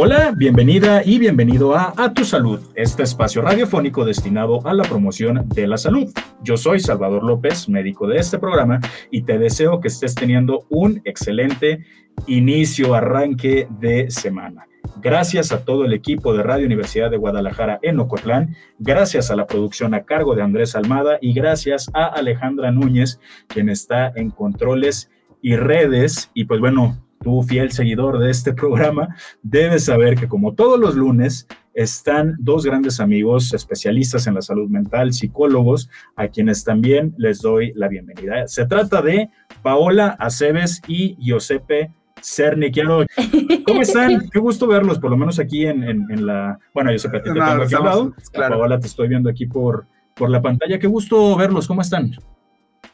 [0.00, 5.48] Hola, bienvenida y bienvenido a A Tu Salud, este espacio radiofónico destinado a la promoción
[5.48, 6.06] de la salud.
[6.40, 8.78] Yo soy Salvador López, médico de este programa,
[9.10, 11.84] y te deseo que estés teniendo un excelente
[12.28, 14.68] inicio, arranque de semana.
[15.02, 19.48] Gracias a todo el equipo de Radio Universidad de Guadalajara en Ocotlán, gracias a la
[19.48, 25.10] producción a cargo de Andrés Almada y gracias a Alejandra Núñez, quien está en controles
[25.42, 26.30] y redes.
[26.34, 30.94] Y pues bueno, tú fiel seguidor de este programa, debes saber que como todos los
[30.94, 37.40] lunes están dos grandes amigos especialistas en la salud mental, psicólogos, a quienes también les
[37.40, 38.48] doy la bienvenida.
[38.48, 39.30] Se trata de
[39.62, 43.04] Paola Aceves y Giuseppe Cerniquiano.
[43.64, 44.28] ¿Cómo están?
[44.32, 46.58] Qué gusto verlos, por lo menos aquí en, en, en la...
[46.74, 48.14] Bueno, Giuseppe, te, te No, tengo aquí al lado.
[48.32, 48.58] claro.
[48.58, 50.80] Paola, te estoy viendo aquí por, por la pantalla.
[50.80, 51.68] Qué gusto verlos.
[51.68, 52.10] ¿Cómo están?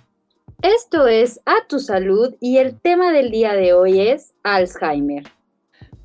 [0.62, 5.24] Esto es A Tu Salud y el tema del día de hoy es Alzheimer.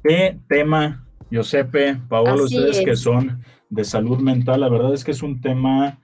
[0.03, 2.85] ¿Qué tema, Giuseppe, Paolo, Así ustedes es.
[2.85, 4.61] que son de salud mental?
[4.61, 5.99] La verdad es que es un tema,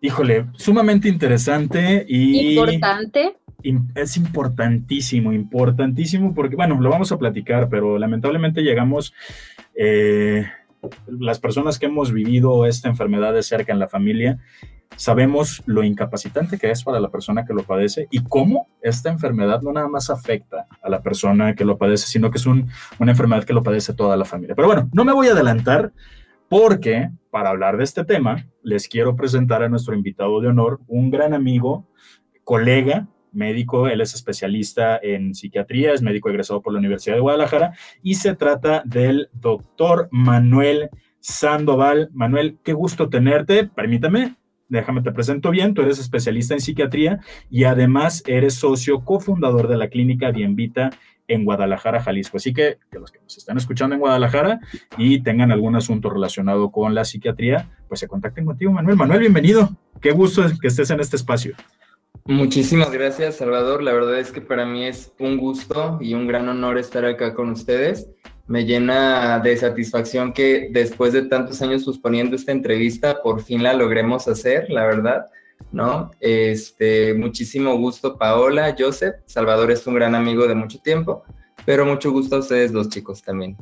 [0.00, 3.36] híjole, sumamente interesante y Importante.
[3.62, 9.14] im- es importantísimo, importantísimo, porque, bueno, lo vamos a platicar, pero lamentablemente llegamos,
[9.74, 10.46] eh,
[11.08, 14.38] las personas que hemos vivido esta enfermedad de cerca en la familia,
[14.96, 19.60] sabemos lo incapacitante que es para la persona que lo padece y cómo esta enfermedad
[19.62, 22.68] no nada más afecta a la persona que lo padece, sino que es un-
[22.98, 24.54] una enfermedad que lo padece toda la familia.
[24.54, 25.92] Pero bueno, no me voy a adelantar
[26.48, 31.10] porque para hablar de este tema les quiero presentar a nuestro invitado de honor, un
[31.10, 31.88] gran amigo,
[32.44, 37.72] colega, médico, él es especialista en psiquiatría, es médico egresado por la Universidad de Guadalajara
[38.02, 42.10] y se trata del doctor Manuel Sandoval.
[42.12, 43.64] Manuel, qué gusto tenerte.
[43.64, 44.36] Permítame,
[44.78, 49.76] déjame te presento bien, tú eres especialista en psiquiatría y además eres socio cofundador de
[49.76, 50.90] la clínica Bienvita
[51.28, 52.36] en Guadalajara, Jalisco.
[52.36, 54.60] Así que, que los que nos están escuchando en Guadalajara
[54.98, 58.96] y tengan algún asunto relacionado con la psiquiatría, pues se contacten contigo, Manuel.
[58.96, 59.70] Manuel, bienvenido.
[60.00, 61.54] Qué gusto que estés en este espacio.
[62.26, 63.82] Muchísimas gracias, Salvador.
[63.82, 67.34] La verdad es que para mí es un gusto y un gran honor estar acá
[67.34, 68.08] con ustedes.
[68.46, 73.72] Me llena de satisfacción que después de tantos años susponiendo esta entrevista, por fin la
[73.72, 75.26] logremos hacer, la verdad,
[75.72, 76.10] ¿no?
[76.20, 79.16] Este, muchísimo gusto, Paola, Joseph.
[79.24, 81.24] Salvador es un gran amigo de mucho tiempo,
[81.64, 83.56] pero mucho gusto a ustedes los chicos también.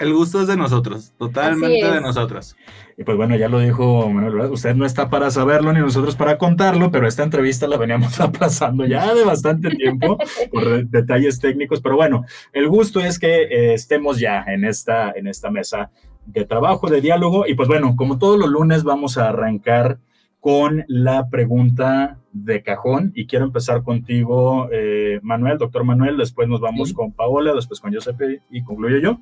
[0.00, 2.56] El gusto es de nosotros, totalmente de nosotros.
[2.96, 6.38] Y pues bueno, ya lo dijo Manuel, usted no está para saberlo ni nosotros para
[6.38, 10.16] contarlo, pero esta entrevista la veníamos aplazando ya de bastante tiempo
[10.50, 12.24] por detalles técnicos, pero bueno,
[12.54, 15.90] el gusto es que eh, estemos ya en esta, en esta mesa
[16.24, 19.98] de trabajo, de diálogo, y pues bueno, como todos los lunes vamos a arrancar
[20.40, 23.12] con la pregunta de cajón.
[23.14, 27.92] Y quiero empezar contigo, eh, Manuel, doctor Manuel, después nos vamos con Paola, después con
[27.92, 29.18] Giuseppe y concluyo yo.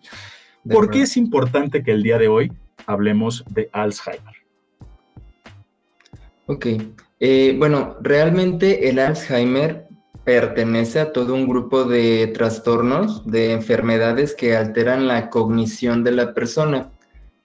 [0.70, 2.52] ¿Por qué es importante que el día de hoy
[2.86, 4.34] hablemos de Alzheimer?
[6.46, 6.66] Ok,
[7.20, 9.86] eh, bueno, realmente el Alzheimer
[10.24, 16.34] pertenece a todo un grupo de trastornos, de enfermedades que alteran la cognición de la
[16.34, 16.90] persona.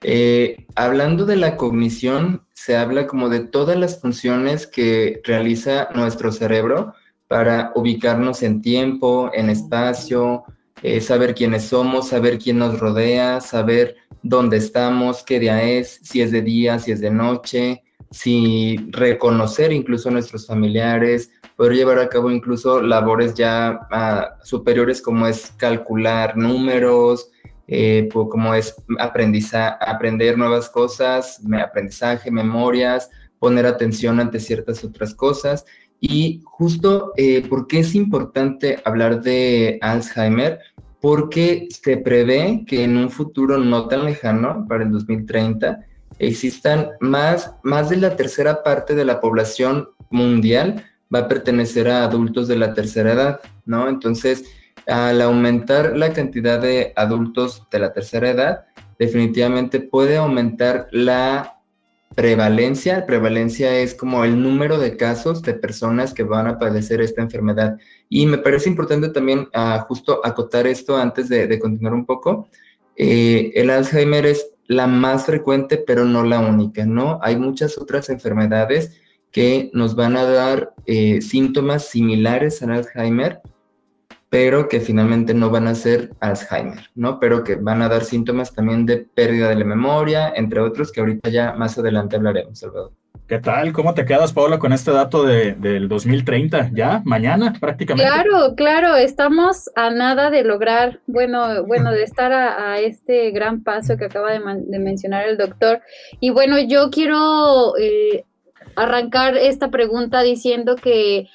[0.02, 6.30] Eh, hablando de la cognición, se habla como de todas las funciones que realiza nuestro
[6.30, 6.94] cerebro
[7.26, 10.44] para ubicarnos en tiempo, en espacio,
[10.82, 16.20] eh, saber quiénes somos, saber quién nos rodea, saber dónde estamos, qué día es, si
[16.22, 21.98] es de día, si es de noche, si reconocer incluso a nuestros familiares, poder llevar
[21.98, 27.30] a cabo incluso labores ya ah, superiores como es calcular números,
[27.66, 35.64] eh, como es aprender nuevas cosas, aprendizaje, memorias, poner atención ante ciertas otras cosas.
[36.06, 40.60] Y justo, eh, ¿por qué es importante hablar de Alzheimer?
[41.00, 45.80] Porque se prevé que en un futuro no tan lejano, para el 2030,
[46.18, 52.04] existan más, más de la tercera parte de la población mundial va a pertenecer a
[52.04, 53.88] adultos de la tercera edad, ¿no?
[53.88, 54.44] Entonces,
[54.86, 58.66] al aumentar la cantidad de adultos de la tercera edad,
[58.98, 61.53] definitivamente puede aumentar la
[62.14, 63.06] prevalencia.
[63.06, 67.78] Prevalencia es como el número de casos de personas que van a padecer esta enfermedad.
[68.08, 72.48] Y me parece importante también uh, justo acotar esto antes de, continuar un poco.
[72.96, 77.18] Eh, el Alzheimer es la más frecuente, pero no la única, ¿no?
[77.22, 79.00] Hay muchas otras enfermedades
[79.30, 83.40] que nos van a dar eh, síntomas similares al Alzheimer,
[84.34, 87.20] pero que finalmente no van a ser Alzheimer, ¿no?
[87.20, 90.98] Pero que van a dar síntomas también de pérdida de la memoria, entre otros, que
[90.98, 92.90] ahorita ya más adelante hablaremos, Salvador.
[93.28, 93.72] ¿Qué tal?
[93.72, 96.72] ¿Cómo te quedas, Paula, con este dato de, del 2030?
[96.74, 97.00] ¿Ya?
[97.04, 98.10] ¿Mañana prácticamente?
[98.10, 103.62] Claro, claro, estamos a nada de lograr, bueno, bueno, de estar a, a este gran
[103.62, 105.80] paso que acaba de, de, mencionar el doctor.
[106.18, 108.24] Y bueno, yo quiero eh,
[108.74, 111.28] arrancar esta pregunta diciendo que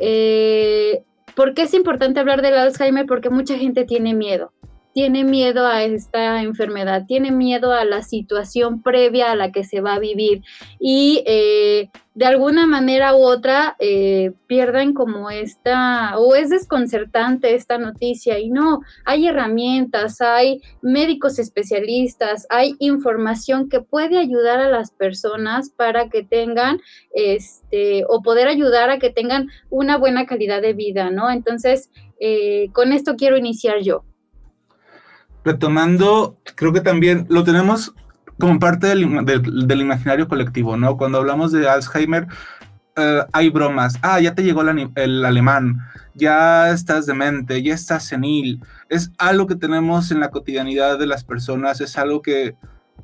[0.00, 0.97] eh,
[1.38, 3.06] ¿Por qué es importante hablar del Alzheimer?
[3.06, 4.52] Porque mucha gente tiene miedo.
[4.98, 9.80] Tiene miedo a esta enfermedad, tiene miedo a la situación previa a la que se
[9.80, 10.42] va a vivir
[10.80, 17.78] y eh, de alguna manera u otra eh, pierden como esta, o es desconcertante esta
[17.78, 24.90] noticia y no, hay herramientas, hay médicos especialistas, hay información que puede ayudar a las
[24.90, 26.80] personas para que tengan,
[27.14, 31.30] este, o poder ayudar a que tengan una buena calidad de vida, ¿no?
[31.30, 34.02] Entonces, eh, con esto quiero iniciar yo.
[35.44, 37.94] Retomando, creo que también lo tenemos
[38.38, 39.24] como parte del,
[39.66, 40.96] del, imaginario colectivo, ¿no?
[40.96, 42.26] Cuando hablamos de Alzheimer,
[42.96, 43.98] uh, hay bromas.
[44.02, 45.80] Ah, ya te llegó el, el, alemán,
[46.14, 48.62] ya estás demente, ya estás senil.
[48.88, 52.54] Es algo que tenemos en la cotidianidad de las personas, es algo que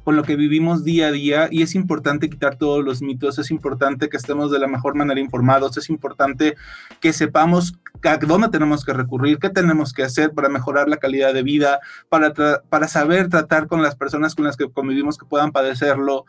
[0.05, 3.51] con lo que vivimos día a día y es importante quitar todos los mitos, es
[3.51, 6.55] importante que estemos de la mejor manera informados, es importante
[7.01, 11.33] que sepamos a dónde tenemos que recurrir, qué tenemos que hacer para mejorar la calidad
[11.33, 11.81] de vida,
[12.11, 12.33] para,
[12.69, 16.27] para saber tratar con las personas con las que convivimos que puedan padecerlo,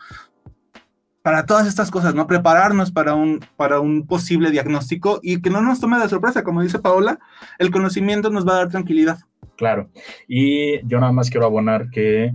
[1.25, 2.27] para todas estas cosas, ¿no?
[2.27, 6.61] Prepararnos para un, para un posible diagnóstico y que no nos tome de sorpresa, como
[6.61, 7.17] dice Paola,
[7.57, 9.17] el conocimiento nos va a dar tranquilidad.
[9.57, 9.89] Claro,
[10.27, 12.31] y yo nada más quiero abonar que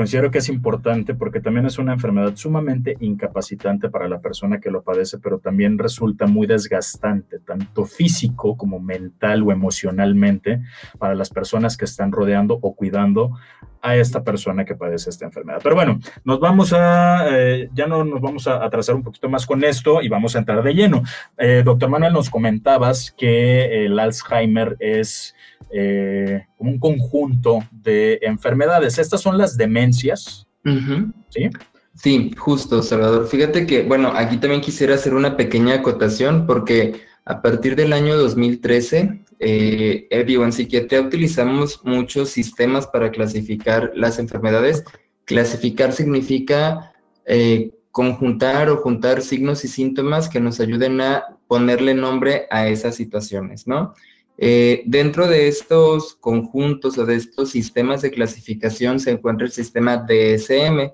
[0.00, 4.70] Considero que es importante porque también es una enfermedad sumamente incapacitante para la persona que
[4.70, 10.62] lo padece, pero también resulta muy desgastante, tanto físico como mental o emocionalmente,
[10.98, 13.32] para las personas que están rodeando o cuidando
[13.82, 15.60] a esta persona que padece esta enfermedad.
[15.62, 19.46] Pero bueno, nos vamos a, eh, ya no nos vamos a atrasar un poquito más
[19.46, 21.02] con esto y vamos a entrar de lleno.
[21.38, 25.34] Eh, doctor Manuel, nos comentabas que el Alzheimer es
[25.72, 28.98] eh, como un conjunto de enfermedades.
[28.98, 30.46] Estas son las demencias,
[31.28, 31.50] ¿sí?
[31.94, 33.26] Sí, justo, Salvador.
[33.26, 38.16] Fíjate que, bueno, aquí también quisiera hacer una pequeña acotación porque a partir del año
[38.16, 44.84] 2013, eh, en psiquiatría utilizamos muchos sistemas para clasificar las enfermedades.
[45.24, 46.92] Clasificar significa
[47.24, 52.94] eh, conjuntar o juntar signos y síntomas que nos ayuden a ponerle nombre a esas
[52.94, 53.94] situaciones, ¿no?
[54.36, 59.96] Eh, dentro de estos conjuntos o de estos sistemas de clasificación se encuentra el sistema
[59.96, 60.90] DSM.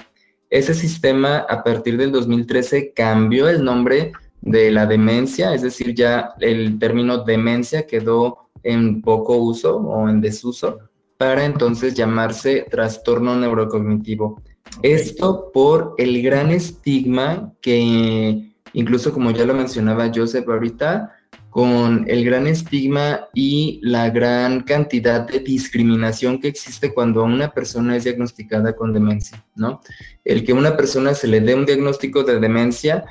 [0.50, 6.34] Ese sistema a partir del 2013 cambió el nombre de la demencia, es decir, ya
[6.40, 10.78] el término demencia quedó en poco uso o en desuso
[11.16, 14.42] para entonces llamarse trastorno neurocognitivo.
[14.82, 21.12] Esto por el gran estigma que, incluso como ya lo mencionaba Joseph ahorita,
[21.56, 27.96] con el gran estigma y la gran cantidad de discriminación que existe cuando una persona
[27.96, 29.80] es diagnosticada con demencia, ¿no?
[30.22, 33.06] El que una persona se le dé un diagnóstico de demencia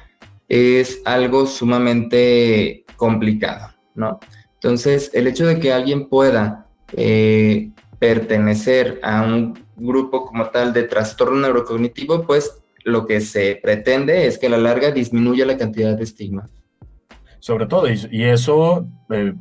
[0.48, 4.20] es algo sumamente complicado, ¿no?
[4.54, 10.84] Entonces, el hecho de que alguien pueda eh, pertenecer a un grupo como tal de
[10.84, 15.98] trastorno neurocognitivo, pues lo que se pretende es que a la larga disminuya la cantidad
[15.98, 16.50] de estigma
[17.46, 19.36] sobre todo, y, eso eh,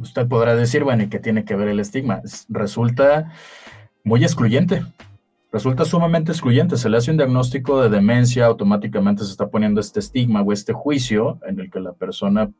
[0.00, 2.22] usted podrá decir, bueno, ¿y qué tiene que ver el estigma?
[2.48, 3.32] Resulta
[4.04, 4.84] muy excluyente,
[5.54, 6.76] resulta sumamente excluyente.
[6.76, 10.72] Se le hace un diagnóstico de demencia, automáticamente se está poniendo este estigma o este
[10.72, 12.50] juicio en el que la persona...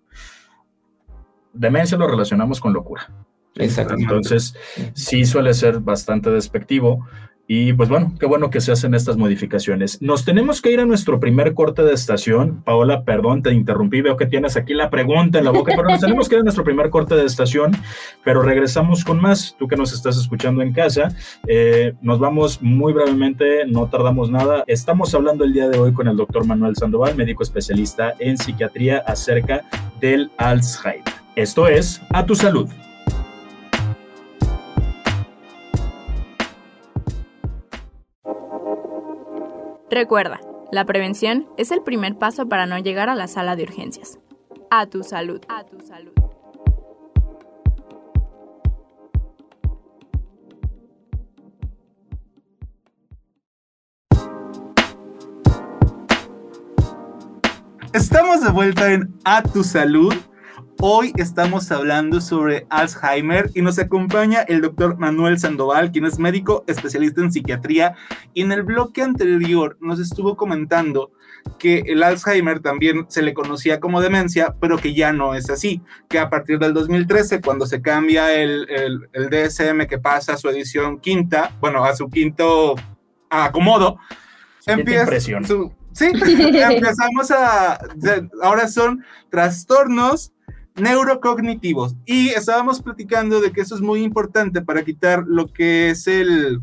[1.52, 3.10] Demencia lo relacionamos con locura.
[3.56, 3.94] Exacto.
[3.94, 4.54] Entonces,
[4.92, 7.04] sí suele ser bastante despectivo.
[7.46, 10.00] Y pues bueno, qué bueno que se hacen estas modificaciones.
[10.00, 12.62] Nos tenemos que ir a nuestro primer corte de estación.
[12.64, 16.00] Paola, perdón, te interrumpí, veo que tienes aquí la pregunta en la boca, pero nos
[16.00, 17.72] tenemos que ir a nuestro primer corte de estación,
[18.24, 19.56] pero regresamos con más.
[19.58, 21.14] Tú que nos estás escuchando en casa,
[21.46, 24.64] eh, nos vamos muy brevemente, no tardamos nada.
[24.66, 29.04] Estamos hablando el día de hoy con el doctor Manuel Sandoval, médico especialista en psiquiatría
[29.06, 29.64] acerca
[30.00, 31.02] del Alzheimer.
[31.36, 32.68] Esto es A Tu Salud.
[39.90, 40.40] Recuerda,
[40.72, 44.18] la prevención es el primer paso para no llegar a la sala de urgencias.
[44.70, 45.40] A tu salud.
[45.48, 46.12] A tu salud.
[57.92, 60.14] Estamos de vuelta en A tu salud
[60.80, 66.64] Hoy estamos hablando sobre Alzheimer y nos acompaña el doctor Manuel Sandoval, quien es médico
[66.66, 67.94] especialista en psiquiatría.
[68.34, 71.12] Y en el bloque anterior nos estuvo comentando
[71.58, 75.80] que el Alzheimer también se le conocía como demencia, pero que ya no es así,
[76.08, 80.48] que a partir del 2013, cuando se cambia el, el, DSM que pasa a su
[80.48, 82.74] edición quinta, bueno, a su quinto
[83.30, 83.98] acomodo,
[84.66, 87.78] empieza su, sí, empezamos a,
[88.42, 90.33] ahora son trastornos
[90.74, 91.94] neurocognitivos.
[92.04, 96.60] Y estábamos platicando de que eso es muy importante para quitar lo que es el,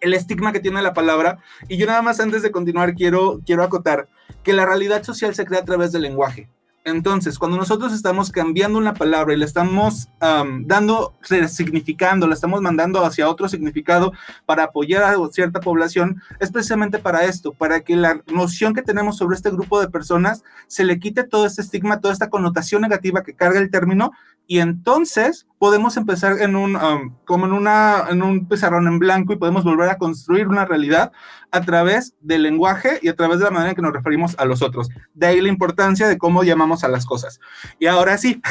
[0.00, 1.38] el estigma que tiene la palabra.
[1.68, 4.08] Y yo nada más antes de continuar quiero, quiero acotar
[4.42, 6.48] que la realidad social se crea a través del lenguaje.
[6.84, 13.04] Entonces, cuando nosotros estamos cambiando una palabra y le estamos dando, resignificando, la estamos mandando
[13.04, 14.12] hacia otro significado
[14.46, 19.16] para apoyar a cierta población, es precisamente para esto, para que la noción que tenemos
[19.16, 23.22] sobre este grupo de personas se le quite todo este estigma, toda esta connotación negativa
[23.22, 24.10] que carga el término
[24.46, 26.76] y entonces podemos empezar en un,
[27.24, 31.12] como en, una, en un pizarrón en blanco y podemos volver a construir una realidad
[31.50, 34.44] a través del lenguaje y a través de la manera en que nos referimos a
[34.44, 34.88] los otros.
[35.14, 37.40] De ahí la importancia de cómo llamamos a las cosas.
[37.78, 38.42] Y ahora sí,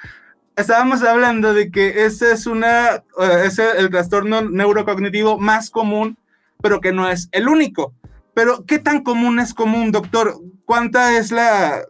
[0.56, 6.16] estábamos hablando de que ese es una, eh, ese es el trastorno neurocognitivo más común,
[6.62, 7.94] pero que no es el único.
[8.34, 10.34] Pero, ¿qué tan común es común, doctor?
[10.64, 11.82] ¿Cuánta es la,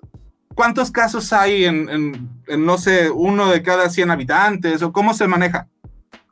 [0.55, 5.69] ¿Cuántos casos hay en, no sé, uno de cada 100 habitantes o cómo se maneja?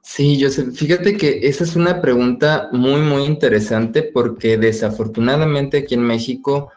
[0.03, 6.03] Sí, Joseph, fíjate que esa es una pregunta muy, muy interesante porque desafortunadamente aquí en
[6.03, 6.71] México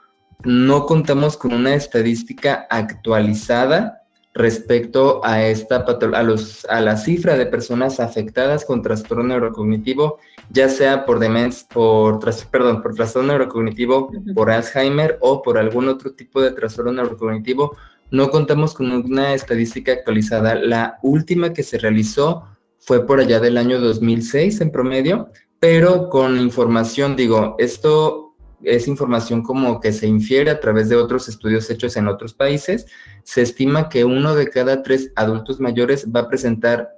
[0.43, 4.01] no contamos con una estadística actualizada
[4.33, 10.19] respecto a esta a los a la cifra de personas afectadas con trastorno neurocognitivo,
[10.49, 12.19] ya sea por demencia, por
[12.49, 17.75] perdón, por trastorno neurocognitivo, por Alzheimer o por algún otro tipo de trastorno neurocognitivo,
[18.11, 20.55] no contamos con una estadística actualizada.
[20.55, 22.43] La última que se realizó
[22.77, 29.41] fue por allá del año 2006 en promedio, pero con información, digo, esto es información
[29.41, 32.85] como que se infiere a través de otros estudios hechos en otros países.
[33.23, 36.89] Se estima que uno de cada tres adultos mayores va a presentar,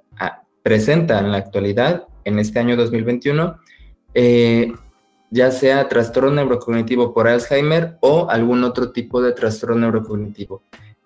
[0.61, 3.59] presenta en la actualidad, en este año 2021,
[4.13, 4.73] eh,
[5.29, 10.63] ya sea trastorno neurocognitivo por Alzheimer o algún otro tipo de trastorno neurocognitivo.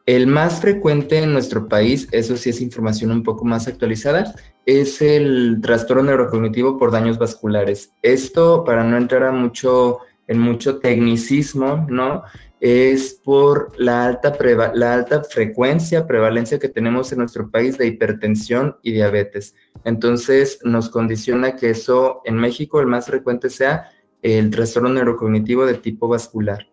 [0.08, 4.34] El más frecuente en nuestro país, eso sí es información un poco más actualizada,
[4.66, 7.92] es el trastorno neurocognitivo por daños vasculares.
[8.02, 12.24] Esto, para no entrar a mucho, en mucho tecnicismo, ¿no?
[12.62, 14.34] Es por la alta,
[14.76, 19.56] la alta frecuencia, prevalencia que tenemos en nuestro país de hipertensión y diabetes.
[19.84, 25.74] Entonces, nos condiciona que eso en México el más frecuente sea el trastorno neurocognitivo de
[25.74, 26.66] tipo vascular.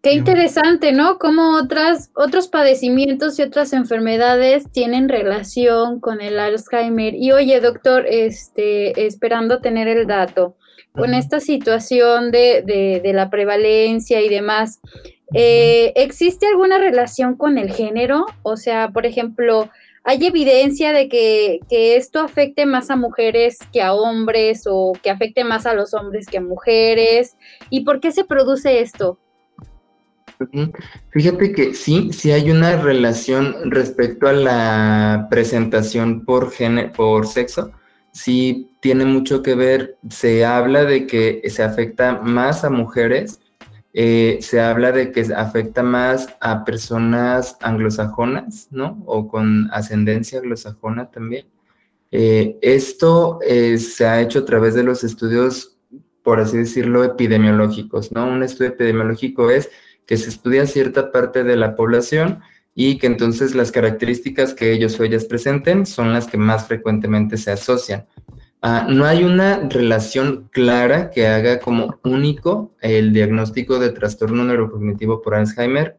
[0.00, 1.18] Qué interesante, ¿no?
[1.18, 7.14] Cómo otras, otros padecimientos y otras enfermedades tienen relación con el Alzheimer.
[7.16, 10.56] Y oye, doctor, este, esperando tener el dato,
[10.92, 12.62] con esta situación de,
[13.02, 14.80] de, la prevalencia y demás,
[15.34, 18.26] eh, ¿existe alguna relación con el género?
[18.42, 19.70] O sea, por ejemplo,
[20.04, 25.10] ¿hay evidencia de que, que esto afecte más a mujeres que a hombres o que
[25.10, 27.36] afecte más a los hombres que a mujeres?
[27.70, 29.18] ¿Y por qué se produce esto?
[31.10, 37.72] Fíjate que sí, sí hay una relación respecto a la presentación por género, por sexo.
[38.12, 39.96] Sí tiene mucho que ver.
[40.08, 43.40] Se habla de que se afecta más a mujeres.
[43.92, 49.02] Eh, se habla de que afecta más a personas anglosajonas, ¿no?
[49.06, 51.46] O con ascendencia anglosajona también.
[52.10, 55.76] Eh, esto eh, se ha hecho a través de los estudios,
[56.22, 58.26] por así decirlo, epidemiológicos, ¿no?
[58.26, 59.70] Un estudio epidemiológico es
[60.08, 62.40] que se estudia cierta parte de la población
[62.74, 67.36] y que entonces las características que ellos o ellas presenten son las que más frecuentemente
[67.36, 68.06] se asocian.
[68.62, 75.20] Ah, no hay una relación clara que haga como único el diagnóstico de trastorno neurocognitivo
[75.20, 75.98] por Alzheimer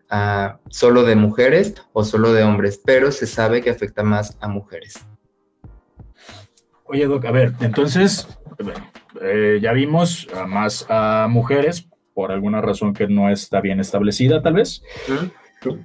[0.69, 4.95] solo de mujeres o solo de hombres, pero se sabe que afecta más a mujeres.
[6.83, 8.27] Oye, Doc, a ver, entonces,
[9.21, 11.87] eh, ya vimos más a mujeres,
[12.19, 14.83] por alguna razón que no está bien establecida, tal vez.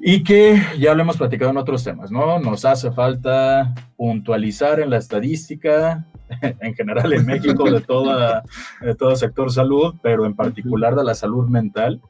[0.00, 2.40] Y que ya lo hemos platicado en otros temas, ¿no?
[2.40, 6.04] Nos hace falta puntualizar en la estadística,
[6.60, 8.42] en general en México, de, toda,
[8.80, 12.00] de todo sector salud, pero en particular de la salud mental.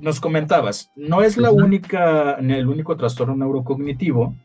[0.00, 4.36] Nos comentabas, no es la única, el único trastorno neurocognitivo,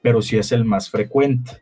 [0.00, 1.58] pero sí es el más frecuente.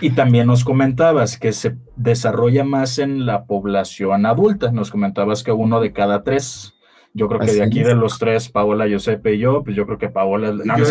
[0.00, 4.72] Y también nos comentabas que se desarrolla más en la población adulta.
[4.72, 6.74] Nos comentabas que uno de cada tres.
[7.12, 9.98] Yo creo que de aquí de los tres, Paola, Josepe y yo, pues yo creo
[9.98, 10.90] que Paola no, es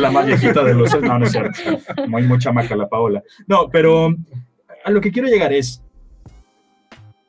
[0.00, 1.60] la más viejita de los No, no es cierto.
[2.08, 3.22] Muy mucha maca la Paola.
[3.46, 4.12] No, pero
[4.84, 5.80] a lo que quiero llegar es.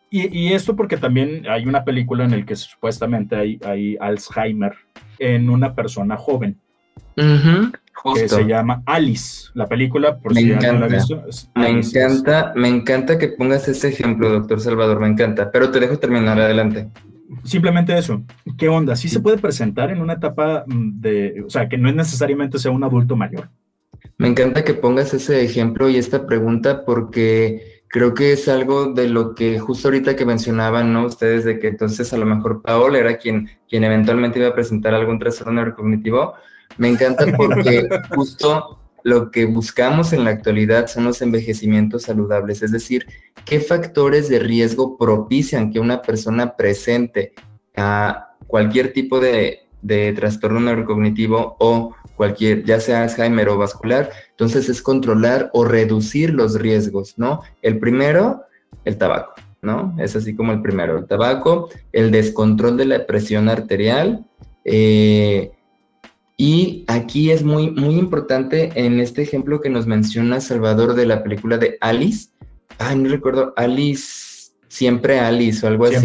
[0.10, 4.74] Y, y esto porque también hay una película en la que supuestamente hay, hay Alzheimer
[5.20, 6.60] en una persona joven
[8.16, 9.50] que se llama Alice.
[9.54, 11.24] La película, por si no la visto.
[11.56, 15.52] Me encanta, me encanta que pongas ese ejemplo, doctor Salvador, me encanta.
[15.52, 16.90] Pero te dejo terminar adelante.
[17.44, 18.22] Simplemente eso.
[18.58, 18.96] ¿Qué onda?
[18.96, 22.60] ¿Sí se puede presentar en una etapa mm, de, o sea, que no es necesariamente
[22.60, 23.50] sea un adulto mayor?
[24.18, 29.08] Me encanta que pongas ese ejemplo y esta pregunta porque creo que es algo de
[29.08, 31.06] lo que justo ahorita que mencionaban, ¿no?
[31.06, 34.94] Ustedes de que entonces a lo mejor Paola era quien, quien eventualmente iba a presentar
[34.94, 36.34] algún trastorno neurocognitivo.
[36.78, 42.72] Me encanta porque justo lo que buscamos en la actualidad son los envejecimientos saludables, es
[42.72, 43.06] decir,
[43.46, 47.34] qué factores de riesgo propician que una persona presente
[47.76, 49.60] a cualquier tipo de,
[50.16, 56.58] trastorno neurocognitivo o cualquier, ya sea Alzheimer o vascular, entonces es controlar o reducir los
[56.58, 57.42] riesgos, ¿no?
[57.62, 58.44] El primero,
[58.86, 59.94] el tabaco, ¿no?
[60.00, 64.26] Es así como el primero, el tabaco, el descontrol de la presión arterial,
[64.64, 65.52] eh,
[66.46, 71.24] y aquí es muy, muy importante en este ejemplo que nos menciona Salvador de la
[71.24, 72.32] película de Alice.
[72.78, 76.00] Ay, no recuerdo, Alice, siempre Alice o algo así.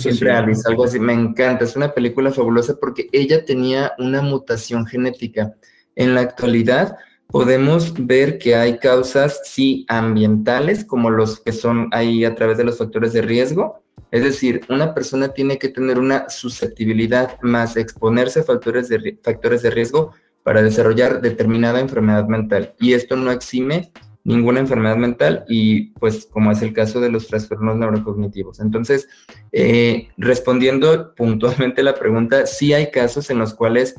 [0.00, 0.98] siempre Alice, algo así.
[0.98, 5.54] Me encanta, es una película fabulosa porque ella tenía una mutación genética.
[5.94, 12.24] En la actualidad podemos ver que hay causas, sí, ambientales, como los que son ahí
[12.24, 16.28] a través de los factores de riesgo, es decir, una persona tiene que tener una
[16.30, 22.74] susceptibilidad más exponerse a factores de, riesgo para desarrollar determinada enfermedad mental.
[22.80, 23.92] Y esto no exime
[24.24, 28.60] ninguna enfermedad mental y pues como es el caso de los trastornos neurocognitivos.
[28.60, 29.08] Entonces,
[29.52, 33.94] eh, respondiendo puntualmente la pregunta, sí hay casos en los cuales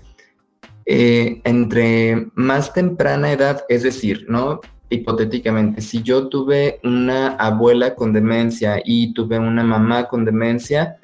[0.92, 4.60] eh, entre más temprana edad, es decir, ¿no?
[4.90, 10.98] Hipotéticamente, si yo tuve una abuela con demencia y tuve una mamá con demencia,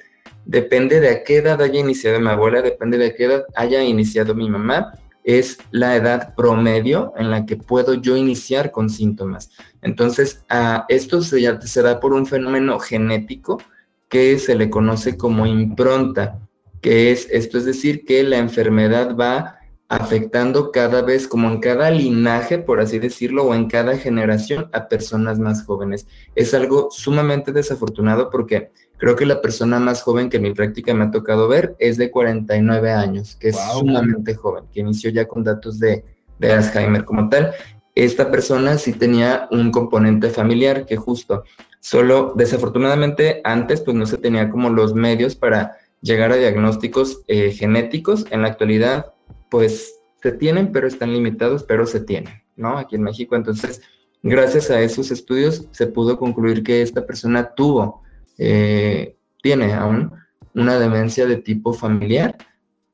[0.46, 3.84] depende de a qué edad haya iniciado mi abuela, depende de a qué edad haya
[3.84, 4.94] iniciado mi mamá,
[5.24, 9.50] es la edad promedio en la que puedo yo iniciar con síntomas.
[9.82, 10.44] Entonces,
[10.88, 13.62] esto se, se da por un fenómeno genético
[14.08, 16.40] que se le conoce como impronta,
[16.80, 21.92] que es esto, es decir, que la enfermedad va afectando cada vez, como en cada
[21.92, 26.08] linaje, por así decirlo, o en cada generación a personas más jóvenes.
[26.34, 30.94] Es algo sumamente desafortunado porque creo que la persona más joven que en mi práctica
[30.94, 35.28] me ha tocado ver es de 49 años, que es sumamente joven, que inició ya
[35.28, 36.04] con datos de,
[36.40, 37.54] de Alzheimer como tal.
[37.94, 41.44] Esta persona sí tenía un componente familiar que justo,
[41.80, 47.52] solo desafortunadamente antes pues no se tenía como los medios para llegar a diagnósticos eh,
[47.52, 48.26] genéticos.
[48.32, 49.15] En la actualidad
[49.56, 52.78] pues se tienen, pero están limitados, pero se tienen, ¿no?
[52.78, 53.38] Aquí en México.
[53.38, 53.82] Entonces,
[54.22, 58.04] gracias a esos estudios se pudo concluir que esta persona tuvo,
[58.38, 60.12] eh, tiene aún
[60.54, 62.36] una demencia de tipo familiar,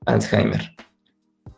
[0.06, 0.76] Alzheimer.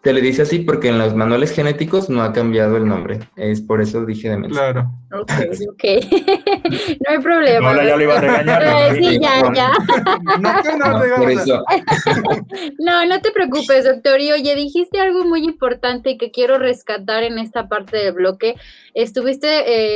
[0.03, 3.19] Se le dice así porque en los manuales genéticos no ha cambiado el nombre.
[3.37, 4.59] Es por eso dije demencia.
[4.73, 4.91] Claro.
[5.13, 5.31] Ok,
[5.69, 5.83] ok.
[6.99, 7.69] no hay problema.
[7.71, 8.95] Hola, ya lo iba a regañar.
[8.97, 9.71] Sí, ya, ya.
[10.41, 11.47] No, que no, No, te por ganas.
[11.47, 11.63] eso,
[12.79, 14.19] No, no te preocupes, doctor.
[14.19, 18.55] Y oye, dijiste algo muy importante que quiero rescatar en esta parte del bloque.
[18.93, 19.47] Estuviste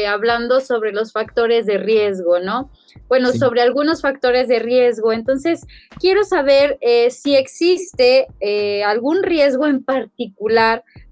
[0.03, 2.71] eh, hablando sobre los factores de riesgo, ¿no?
[3.09, 3.39] Bueno, Sí.
[3.39, 5.11] sobre algunos factores de riesgo.
[5.11, 5.65] Entonces,
[5.99, 9.96] quiero saber eh, si existe eh, algún riesgo en particular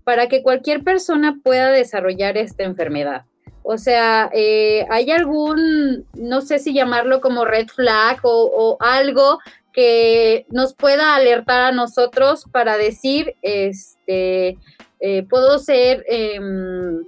[0.04, 3.26] para que cualquier persona pueda desarrollar esta enfermedad.
[3.63, 9.39] O sea, eh, ¿hay algún, no sé si llamarlo como red flag o, o algo
[9.76, 14.58] que nos pueda alertar a nosotros para decir, este,
[15.02, 17.04] eh, puedo ser em,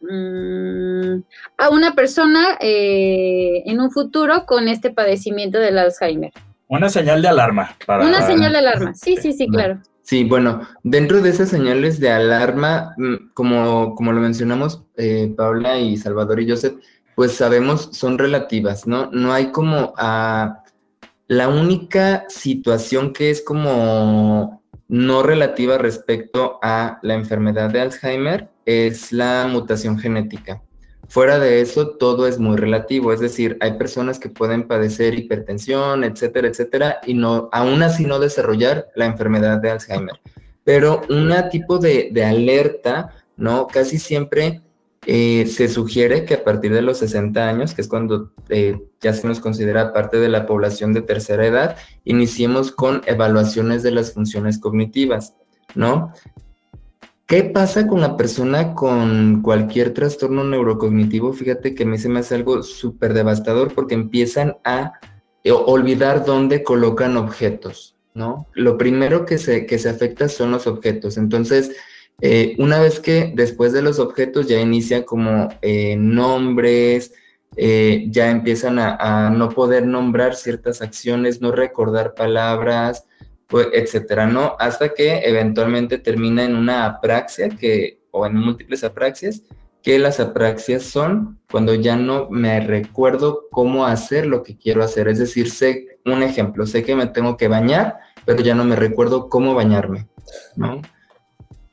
[0.00, 1.22] mm,
[1.58, 6.32] a una persona eh, en un futuro con este padecimiento del Alzheimer?
[6.68, 7.76] Una señal de alarma.
[7.84, 8.94] Para, Una señal de alarma.
[8.94, 9.80] Sí, sí, sí, claro.
[10.08, 15.78] Sí, bueno, dentro de esas señales de alarma, mm, como, como lo mencionamos eh, Paula
[15.78, 16.78] y Salvador y Joseph,
[17.14, 19.10] pues sabemos son relativas, ¿no?
[19.12, 20.62] No hay como ah,
[21.26, 29.12] la única situación que es como no relativa respecto a la enfermedad de Alzheimer es
[29.12, 30.62] la mutación genética.
[31.08, 36.04] Fuera de eso, todo es muy relativo, es decir, hay personas que pueden padecer hipertensión,
[36.04, 40.20] etcétera, etcétera, y no, aún así no desarrollar la enfermedad de Alzheimer.
[40.64, 43.66] Pero un tipo de, de alerta, ¿no?
[43.68, 44.60] Casi siempre
[45.06, 49.14] eh, se sugiere que a partir de los 60 años, que es cuando eh, ya
[49.14, 54.12] se nos considera parte de la población de tercera edad, iniciemos con evaluaciones de las
[54.12, 55.34] funciones cognitivas,
[55.74, 56.12] ¿no?
[57.28, 61.34] ¿Qué pasa con la persona con cualquier trastorno neurocognitivo?
[61.34, 64.94] Fíjate que a mí se me hace algo súper devastador porque empiezan a
[65.44, 68.46] eh, olvidar dónde colocan objetos, ¿no?
[68.54, 71.18] Lo primero que se, que se afecta son los objetos.
[71.18, 71.76] Entonces,
[72.22, 77.12] eh, una vez que después de los objetos ya inicia como eh, nombres,
[77.58, 83.04] ya empiezan a, no poder nombrar ciertas acciones, no recordar palabras,
[83.72, 84.56] etcétera, ¿no?
[84.58, 89.42] Hasta que eventualmente termina en una apraxia que, o en múltiples apraxias,
[89.82, 95.08] que las apraxias son cuando ya no me recuerdo cómo hacer lo que quiero hacer.
[95.08, 98.76] Es decir, sé, un ejemplo, sé que me tengo que bañar, pero ya no me
[98.76, 100.08] recuerdo cómo bañarme,
[100.56, 100.82] ¿no?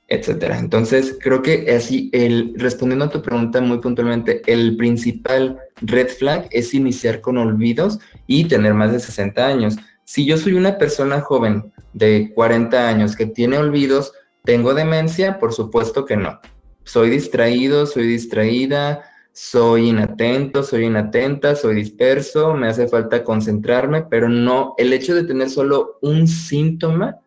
[0.08, 0.60] Etcétera.
[0.60, 6.48] Entonces, creo que así, el, respondiendo a tu pregunta muy puntualmente, el principal red flag
[6.52, 9.76] es iniciar con olvidos y tener más de 60 años.
[10.06, 14.14] Si yo soy una persona joven de 40 años que tiene olvidos,
[14.44, 15.40] ¿tengo demencia?
[15.40, 16.40] Por supuesto que no.
[16.84, 24.30] Soy distraído, soy distraída, soy inatento, soy inatenta, soy disperso, me hace falta concentrarme, pero
[24.30, 27.18] no, el hecho de tener solo un síntoma,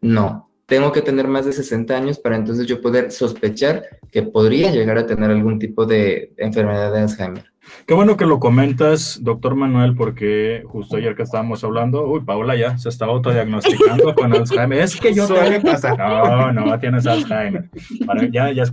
[0.00, 0.48] no.
[0.66, 4.98] Tengo que tener más de 60 años para entonces yo poder sospechar que podría llegar
[4.98, 7.49] a tener algún tipo de enfermedad de Alzheimer.
[7.86, 12.56] Qué bueno que lo comentas, doctor Manuel, porque justo ayer que estábamos hablando, uy, Paula
[12.56, 14.80] ya se está autodiagnosticando con Alzheimer.
[14.80, 15.96] Es que yo Suele tengo- pasar.
[15.98, 17.68] No, no, tienes Alzheimer.
[18.06, 18.64] Para- ya, ya.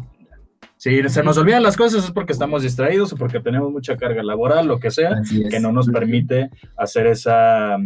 [0.79, 4.21] Si se nos olvidan las cosas es porque estamos distraídos o porque tenemos mucha carga
[4.21, 5.49] laboral, lo que sea, es.
[5.49, 7.77] que no nos permite hacer esa,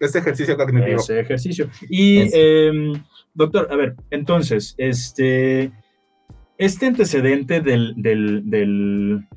[0.00, 0.96] Este ejercicio cognitivo.
[0.98, 1.68] ese ejercicio.
[1.88, 2.92] Y, eh,
[3.32, 5.70] doctor, a ver, entonces, este,
[6.58, 9.28] este antecedente del, del, del-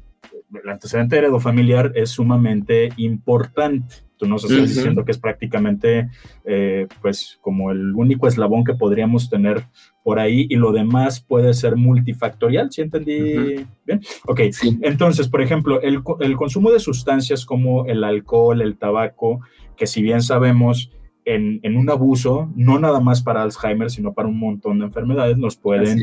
[0.63, 3.95] el antecedente heredofamiliar es sumamente importante.
[4.17, 6.09] Tú nos estás diciendo que es prácticamente,
[6.45, 9.63] eh, pues, como el único eslabón que podríamos tener
[10.03, 14.01] por ahí y lo demás puede ser multifactorial, ¿sí entendí bien?
[14.25, 14.79] Ok, Sí.
[14.83, 19.41] entonces, por ejemplo, el, el consumo de sustancias como el alcohol, el tabaco,
[19.75, 20.91] que si bien sabemos
[21.25, 25.37] en, en un abuso, no nada más para Alzheimer, sino para un montón de enfermedades,
[25.37, 25.99] nos pueden.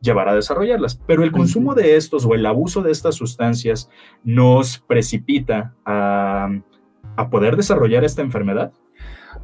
[0.00, 1.00] Llevar a desarrollarlas.
[1.06, 3.88] Pero el consumo de estos o el abuso de estas sustancias
[4.24, 6.48] nos precipita a,
[7.16, 8.72] a poder desarrollar esta enfermedad.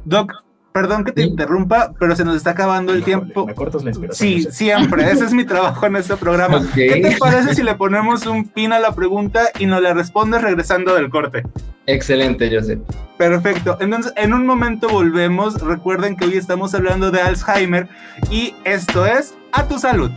[0.05, 0.31] Doc,
[0.71, 1.27] perdón que te Sí.
[1.29, 3.45] interrumpa, pero se nos está acabando el Híjole, tiempo.
[3.45, 4.27] Me cortas la inspiración.
[4.29, 4.51] Sí, no sé.
[4.51, 5.11] siempre.
[5.11, 6.61] Ese es mi trabajo en este programa.
[6.73, 10.41] ¿Qué te parece si le ponemos un pin a la pregunta y nos la respondes
[10.41, 11.43] regresando del corte?
[11.85, 12.79] Excelente, Joseph.
[13.17, 13.77] Perfecto.
[13.81, 15.61] Entonces, en un momento volvemos.
[15.61, 17.87] Recuerden que hoy estamos hablando de Alzheimer
[18.31, 20.09] y esto es A tu salud.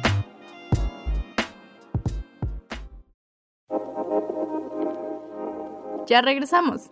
[6.07, 6.83] Ya regresamos.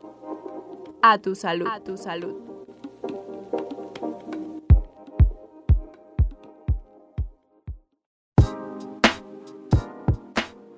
[1.01, 1.69] A tu salud.
[1.71, 2.35] A tu salud.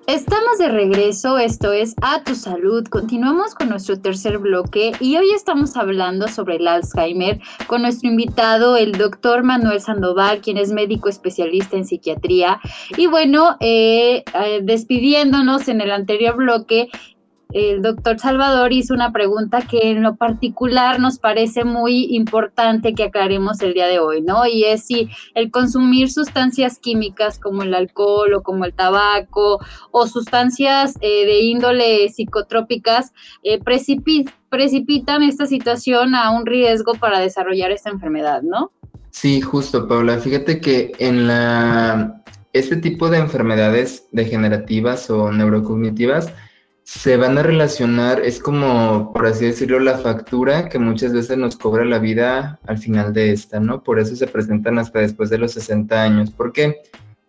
[0.05, 2.85] Estamos de regreso, esto es A Tu Salud.
[2.87, 8.77] Continuamos con nuestro tercer bloque y hoy estamos hablando sobre el Alzheimer con nuestro invitado,
[8.77, 12.61] el doctor Manuel Sandoval, quien es médico especialista en psiquiatría.
[12.95, 16.89] Y bueno, eh, eh, despidiéndonos en el anterior bloque,
[17.53, 23.03] el doctor Salvador hizo una pregunta que en lo particular nos parece muy importante que
[23.03, 24.45] aclaremos el día de hoy, ¿no?
[24.45, 29.59] Y es si el consumir sustancias químicas como el alcohol o como el tabaco
[29.91, 37.19] o sustancias eh, de índole psicotrópicas eh, precipi- precipitan esta situación a un riesgo para
[37.19, 38.71] desarrollar esta enfermedad, ¿no?
[39.09, 40.17] Sí, justo, Paula.
[40.17, 41.29] Fíjate que en
[42.53, 46.33] este tipo de enfermedades degenerativas o neurocognitivas
[46.87, 51.57] se van a relacionar, es como, por así decirlo, la factura que muchas veces nos
[51.57, 53.83] cobra la vida al final de esta, ¿no?
[53.83, 56.31] Por eso se presentan hasta después de los 60 años.
[56.31, 56.77] ¿Por qué?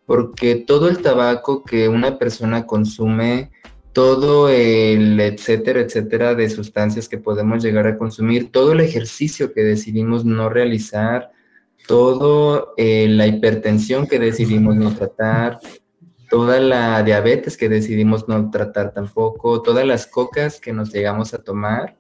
[0.07, 3.51] Porque todo el tabaco que una persona consume,
[3.93, 9.65] todo el etcétera, etcétera de sustancias que podemos llegar a consumir, todo el ejercicio que
[9.65, 11.33] decidimos no realizar,
[11.89, 15.59] todo eh, la hipertensión que decidimos no tratar,
[16.29, 21.43] toda la diabetes que decidimos no tratar tampoco, todas las cocas que nos llegamos a
[21.43, 21.97] tomar,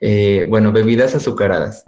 [0.00, 1.84] eh, bueno, bebidas azucaradas,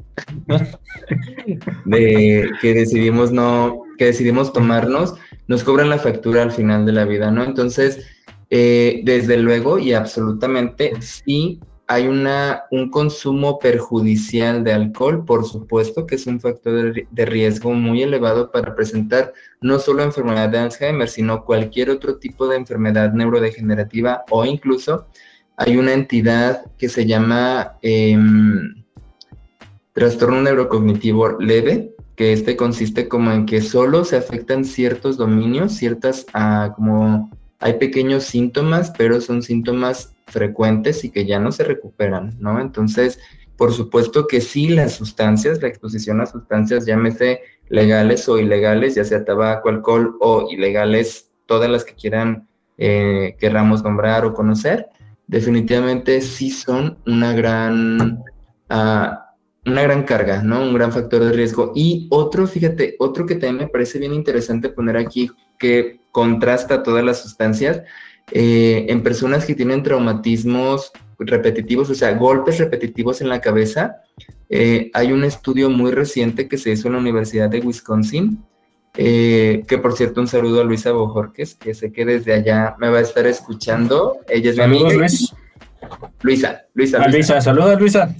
[1.84, 5.14] de, que decidimos no, que decidimos tomarnos,
[5.46, 7.44] nos cobran la factura al final de la vida, ¿no?
[7.44, 8.06] Entonces,
[8.50, 16.06] eh, desde luego y absolutamente sí hay una, un consumo perjudicial de alcohol, por supuesto
[16.06, 21.08] que es un factor de, riesgo muy elevado para presentar no solo enfermedad de Alzheimer,
[21.08, 25.06] sino cualquier otro tipo de enfermedad neurodegenerativa o incluso
[25.56, 28.18] hay una entidad que se llama eh,
[29.94, 36.26] trastorno neurocognitivo leve, que este consiste como en que solo se afectan ciertos dominios, ciertas,
[36.34, 42.36] ah, como hay pequeños síntomas, pero son síntomas frecuentes y que ya no se recuperan,
[42.38, 42.60] ¿no?
[42.60, 43.18] Entonces,
[43.56, 49.04] por supuesto que sí, las sustancias, la exposición a sustancias, llámese legales o ilegales, ya
[49.04, 54.86] sea tabaco, alcohol o ilegales, todas las que quieran, eh, querramos nombrar o conocer,
[55.26, 58.22] definitivamente sí son una gran,
[58.70, 59.10] uh,
[59.66, 60.62] una gran carga, ¿no?
[60.62, 61.72] Un gran factor de riesgo.
[61.74, 67.04] Y otro, fíjate, otro que también me parece bien interesante poner aquí, que contrasta todas
[67.04, 67.82] las sustancias,
[68.32, 74.02] eh, en personas que tienen traumatismos repetitivos, o sea, golpes repetitivos en la cabeza.
[74.48, 78.42] Eh, hay un estudio muy reciente que se hizo en la Universidad de Wisconsin,
[78.96, 82.88] eh, que por cierto un saludo a Luisa Bojorques, que sé que desde allá me
[82.88, 84.18] va a estar escuchando.
[84.28, 84.92] Ella es mi amiga.
[84.92, 85.34] Luis.
[86.22, 88.14] Luisa, Luisa, Ah, Luisa, saluda Luisa.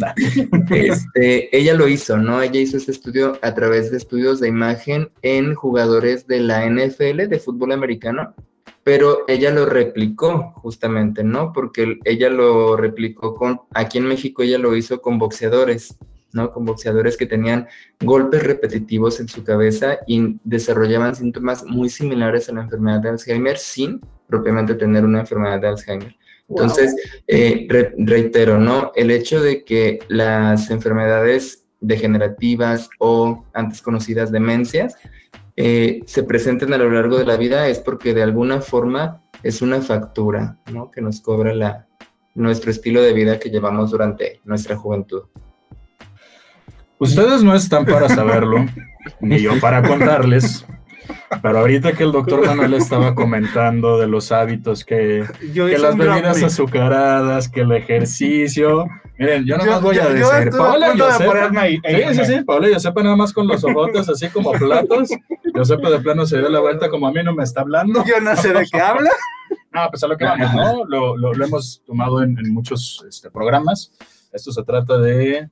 [0.71, 2.43] este, ella lo hizo, ¿no?
[2.43, 7.29] Ella hizo ese estudio a través de estudios de imagen en jugadores de la NFL,
[7.29, 8.35] de fútbol americano,
[8.85, 11.53] pero ella lo replicó justamente, ¿no?
[11.53, 15.97] Porque ella lo replicó con, aquí en México ella lo hizo con boxeadores,
[16.33, 16.53] ¿no?
[16.53, 17.67] Con boxeadores que tenían
[18.01, 23.59] golpes repetitivos en su cabeza y desarrollaban síntomas muy similares a la enfermedad de Alzheimer
[23.59, 26.17] sin propiamente tener una enfermedad de Alzheimer.
[26.49, 26.95] Entonces,
[27.27, 28.93] eh, re reitero, ¿no?
[28.95, 34.97] El hecho de que las enfermedades degenerativas o antes conocidas demencias
[35.57, 39.61] eh, se presenten a lo largo de la vida es porque de alguna forma es
[39.61, 40.91] una factura, ¿no?
[40.91, 41.87] Que nos cobra la,
[42.35, 45.25] nuestro estilo de vida que llevamos durante nuestra juventud.
[46.99, 48.67] Ustedes no están para saberlo,
[49.21, 50.65] ni yo para contarles,
[51.43, 56.43] Pero ahorita que el doctor Manuel estaba comentando de los hábitos que, que las bebidas
[56.43, 58.87] azucaradas, que el ejercicio.
[59.19, 61.33] Miren, yo nada más voy a yo- decir, Paola punto de Josepa.
[61.33, 65.09] ponerme ahí- Sí, sí, sí, Paola Josepa nada más con los ojotes así como platos.
[65.55, 68.05] Josepa de plano se dio la vuelta como a mí no me está hablando.
[68.07, 69.11] Yo no sé de qué habla.
[69.73, 70.85] No, pues a lo que vamos, ¿no?
[70.87, 73.93] Lo, lo- lo hemos tomado en, en muchos este, programas.
[74.33, 75.49] Esto se trata de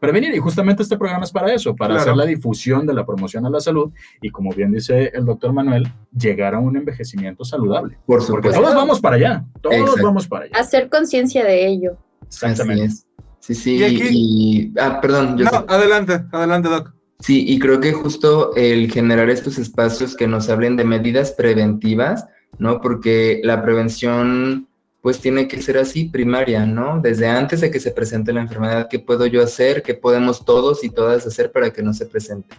[0.00, 2.00] prevenir y justamente este programa es para eso, para Claro.
[2.02, 5.52] hacer la difusión de la promoción a la salud y como bien dice el doctor
[5.52, 7.96] Manuel, llegar a un envejecimiento saludable.
[8.06, 8.60] Por Porque supuesto.
[8.60, 10.02] todos vamos para allá, todos Exacto.
[10.02, 10.56] vamos para allá.
[10.58, 11.96] Hacer conciencia de ello.
[12.28, 13.06] Es.
[13.40, 13.76] Sí, sí.
[13.76, 15.36] Y aquí- y- ah, perdón.
[15.36, 15.56] yo No, sé.
[15.68, 16.94] adelante, adelante, Doc.
[17.20, 22.26] Sí, y creo que justo el generar estos espacios que nos hablen de medidas preventivas,
[22.58, 22.80] ¿no?
[22.80, 24.66] Porque la prevención,
[25.02, 27.00] pues tiene que ser así, primaria, ¿no?
[27.00, 29.82] Desde antes de que se presente la enfermedad, ¿qué puedo yo hacer?
[29.82, 32.54] ¿Qué podemos todos y todas hacer para que no se presente?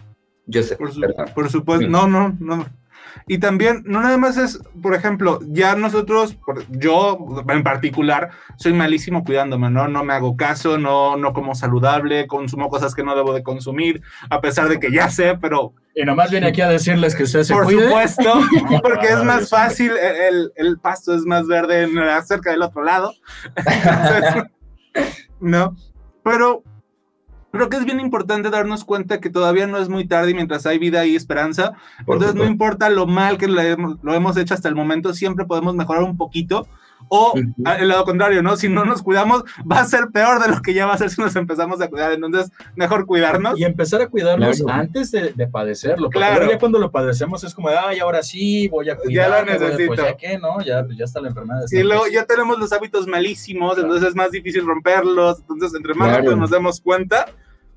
[0.46, 1.00] Yo sé, Por, su-
[1.34, 1.90] por supuesto, Sí.
[1.90, 2.66] no, no, no.
[3.26, 6.36] Y también, no nada más es, por ejemplo, ya nosotros,
[6.70, 9.88] yo en particular, soy malísimo cuidándome, ¿no?
[9.88, 14.02] No me hago caso, no, no como saludable, consumo cosas que no debo de consumir,
[14.30, 17.42] a pesar de que ya sé, pero Y nomás viene aquí a decirles que usted
[17.44, 17.84] se por cuide.
[17.88, 18.40] supuesto,
[18.82, 21.88] porque es más fácil, el, el- pasto es más verde
[22.24, 23.14] cerca del otro lado.
[23.56, 24.44] Entonces,
[25.40, 25.76] no,
[26.22, 26.62] pero
[27.54, 30.66] creo que es bien importante darnos cuenta que todavía no es muy tarde y mientras
[30.66, 31.72] hay vida y esperanza.
[32.04, 32.52] Por Entonces, no supuesto.
[32.52, 36.02] importa lo mal que lo hemos, lo hemos hecho hasta el momento, siempre podemos mejorar
[36.02, 36.66] un poquito.
[37.08, 37.42] O Ujú.
[37.66, 38.56] a- el lado contrario, ¿no?
[38.56, 41.10] Si no nos cuidamos, va a ser peor de lo que ya va a ser
[41.10, 42.12] si nos empezamos a cuidar.
[42.12, 43.58] Entonces, mejor cuidarnos.
[43.60, 44.80] Y empezar a cuidarnos Claro.
[44.80, 46.06] antes de, de padecerlo.
[46.06, 46.48] Porque Claro.
[46.48, 49.44] ya cuando lo padecemos es como, ay, ahora sí, voy a Ya cuidar.
[49.46, 49.88] lo necesito.
[49.88, 50.62] Pues ya que, ¿no?
[50.62, 51.64] Ya, pues ya está la enfermedad.
[51.64, 55.40] está Y luego ya tenemos los hábitos malísimos, entonces es más difícil romperlos.
[55.40, 56.22] Entonces, entre más Claro.
[56.22, 57.26] rápido nos demos cuenta,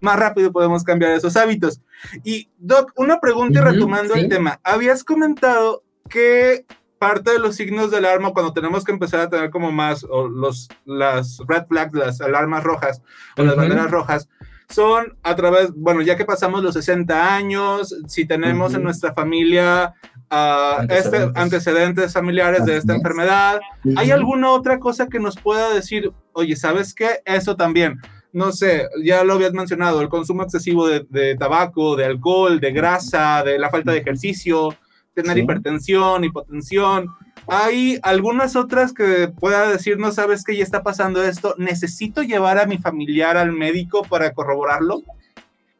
[0.01, 1.81] más rápido podemos cambiar esos hábitos.
[2.23, 4.59] Y, Doc, una pregunta y Ujú, retomando el tema.
[4.63, 6.65] Habías comentado que
[6.99, 10.27] parte de los signos de alarma, cuando tenemos que empezar a tener como más, o
[10.27, 13.01] los, las red flags, las alarmas rojas,
[13.37, 14.27] o las banderas rojas,
[14.69, 19.93] son a través, bueno, ya que pasamos los 60 años, si tenemos en nuestra familia
[20.29, 21.41] ah, este, Antecedentes.
[21.41, 23.59] antecedentes familiares de esta enfermedad,
[23.95, 27.21] ¿Hay alguna otra cosa que nos pueda decir, oye, ¿sabes qué?
[27.25, 27.99] Eso también.
[28.37, 32.71] No sé, ya lo habías mencionado, el consumo excesivo de, de tabaco, de alcohol, de
[32.71, 34.75] grasa, de la falta de ejercicio,
[35.15, 35.41] tener Sí.
[35.41, 37.07] hipertensión, hipotensión.
[37.47, 41.55] ¿Hay algunas otras que pueda decirnos, sabes que ya está pasando esto?
[41.57, 45.01] ¿Necesito llevar a mi familiar al médico para corroborarlo?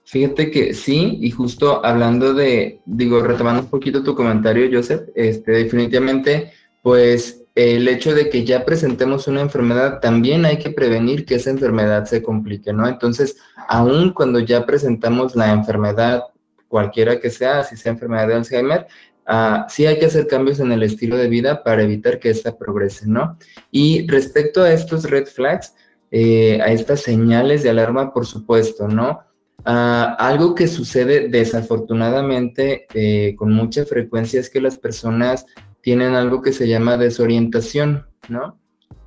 [0.06, 5.52] Fíjate que sí, y justo hablando de, digo, retomando un poquito tu comentario, Joseph, este,
[5.52, 11.36] definitivamente, pues el hecho de que ya presentemos una enfermedad, también hay que prevenir que
[11.36, 12.88] esa enfermedad se complique, ¿no?
[12.88, 16.22] Entonces, aún cuando ya presentamos la enfermedad,
[16.68, 18.86] cualquiera que sea, si sea enfermedad de Alzheimer,
[19.26, 22.56] ah, sí hay que hacer cambios en el estilo de vida para evitar que esta
[22.56, 23.40] progrese, ¿no?
[23.72, 25.74] Y respecto a estos red flags,
[26.12, 29.22] eh, a estas señales de alarma, por supuesto, ¿no?
[29.66, 35.48] Ah, algo que sucede desafortunadamente eh, con mucha frecuencia es que las personas
[35.88, 38.60] tienen algo que se llama desorientación, ¿no?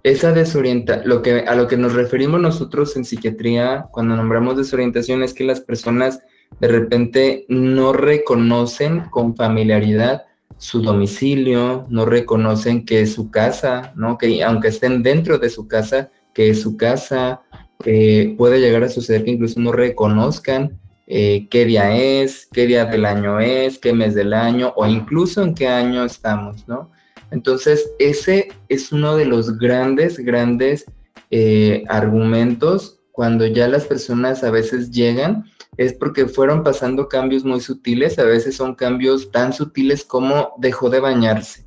[0.03, 5.23] Esa desorienta, lo que, a lo que nos referimos nosotros en psiquiatría cuando nombramos desorientación
[5.23, 6.23] es que las personas
[6.59, 10.23] de repente no reconocen con familiaridad
[10.57, 14.17] su domicilio, no reconocen que es su casa, ¿no?
[14.17, 17.43] Que aunque estén dentro de su casa, que es su casa,
[17.85, 20.81] eh, puede llegar a suceder que incluso no reconozcan
[21.13, 25.43] eh, qué día es, qué día del año es, qué mes del año o incluso
[25.43, 26.93] en qué año estamos, ¿no?
[27.33, 30.87] Entonces, ese es uno de los grandes, grandes
[31.33, 35.47] eh, argumentos cuando ya las personas a veces llegan,
[35.77, 40.91] es porque fueron pasando cambios muy sutiles, a veces son cambios tan sutiles como dejó
[40.91, 41.67] de bañarse,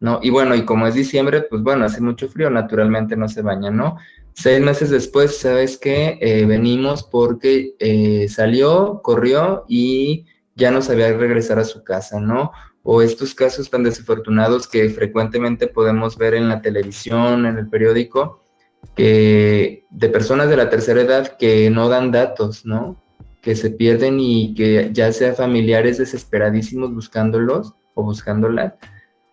[0.00, 0.20] ¿no?
[0.22, 3.70] Y bueno, y como es diciembre, pues bueno, hace mucho frío, naturalmente no se baña,
[3.70, 3.96] ¿no?
[4.38, 6.18] Seis meses después, ¿sabes qué?
[6.20, 12.52] Eh, venimos porque eh, salió, corrió y ya no sabía regresar a su casa, ¿no?
[12.82, 18.44] O estos casos tan desafortunados que frecuentemente podemos ver en la televisión, en el periódico,
[18.94, 23.02] que de personas de la tercera edad que no dan datos, ¿no?
[23.40, 28.74] Que se pierden y que ya sea familiares desesperadísimos buscándolos o buscándolas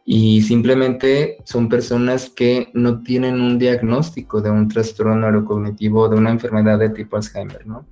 [0.05, 6.17] y simplemente son personas que no tienen un diagnóstico de un trastorno neurocognitivo o de
[6.17, 7.87] una enfermedad de tipo Alzheimer, ¿no?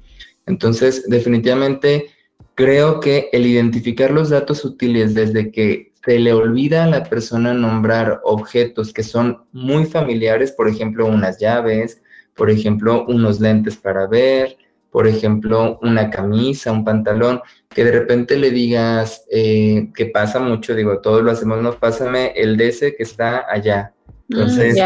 [0.45, 2.09] Entonces, definitivamente
[2.55, 7.53] creo que el identificar los datos útiles desde que se le olvida a la persona
[7.53, 12.01] nombrar objetos que son muy familiares, por ejemplo, unas llaves,
[12.36, 14.57] por ejemplo, unos lentes para ver,
[14.92, 20.76] por ejemplo, una camisa, un pantalón, que de repente le digas, eh, que pasa mucho,
[20.76, 23.94] digo, todos lo hacemos, no, pásame el DC que está allá.
[24.28, 24.78] Mm, Entonces,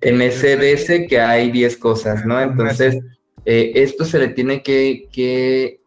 [0.00, 2.40] en ese DC que hay 10 cosas, ¿no?
[2.40, 2.98] Entonces,
[3.44, 5.80] eh, esto se le tiene que, que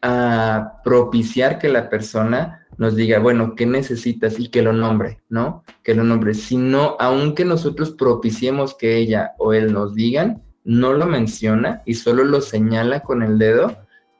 [0.00, 4.38] ah, propiciar que la persona nos diga, bueno, ¿qué necesitas?
[4.38, 5.64] Y que lo nombre, ¿no?
[5.82, 6.32] Que lo nombre.
[6.32, 11.94] Si no, aunque nosotros propiciemos que ella o él nos digan, no lo menciona y
[11.94, 13.78] solo lo señala con el dedo,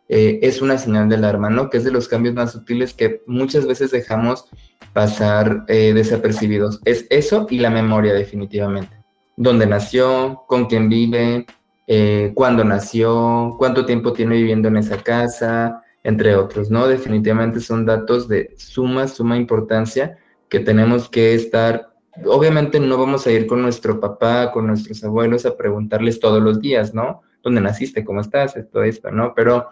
[0.09, 1.68] eh, es una señal de alarma, ¿no?
[1.68, 4.46] Que es de los cambios más sutiles que muchas veces dejamos
[4.94, 6.80] pasar eh, desapercibidos.
[6.86, 8.96] Es eso y la memoria, definitivamente.
[9.36, 11.44] Dónde nació, con quién vive,
[11.86, 16.88] eh, cuándo nació, cuánto tiempo tiene viviendo en esa casa, entre otros, ¿no?
[16.88, 20.16] Definitivamente son datos de suma, suma importancia
[20.49, 21.88] que tenemos que estar,
[22.27, 26.61] obviamente no vamos a ir con nuestro papá, con nuestros abuelos a preguntarles todos los
[26.61, 27.23] días, ¿no?
[27.43, 28.05] ¿Dónde naciste?
[28.05, 28.57] ¿Cómo estás?
[28.57, 29.33] Esto, esto, ¿no?
[29.35, 29.69] Pero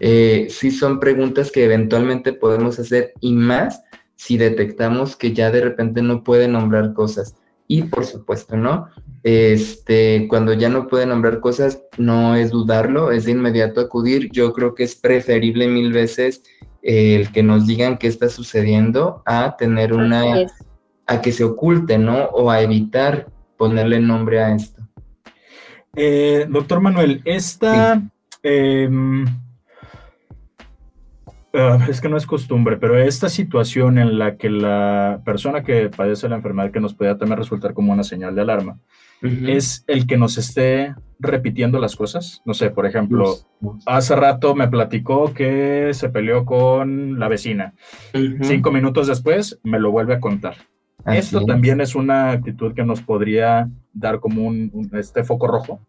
[0.00, 3.82] eh, sí son preguntas que eventualmente podemos hacer y más
[4.14, 7.36] si detectamos que ya de repente no puede nombrar cosas.
[7.68, 8.88] Y por supuesto, ¿no?
[9.22, 14.30] Este, cuando ya no puede nombrar cosas, no es dudarlo, es de inmediato acudir.
[14.30, 16.42] Yo creo que es preferible mil veces
[16.82, 20.46] eh, el que nos digan qué está sucediendo a tener una.
[21.06, 22.24] A que se oculte, ¿no?
[22.26, 24.82] O a evitar ponerle nombre a esto.
[25.94, 28.02] Eh, doctor Manuel, esta...
[28.42, 29.24] em,
[31.54, 35.88] ah, es que no es costumbre, pero esta situación en la que la persona que
[35.88, 38.78] padece la enfermedad que nos puede también resultar como una señal de alarma,
[39.22, 42.42] es el que nos esté repitiendo las cosas.
[42.44, 43.36] No sé, por ejemplo,
[43.86, 47.72] hace rato me platicó que se peleó con la vecina.
[48.42, 50.56] Cinco minutos después me lo vuelve a contar.
[51.06, 51.46] Así Esto es.
[51.46, 55.80] también es una actitud que nos podría dar como un, un- este foco rojo.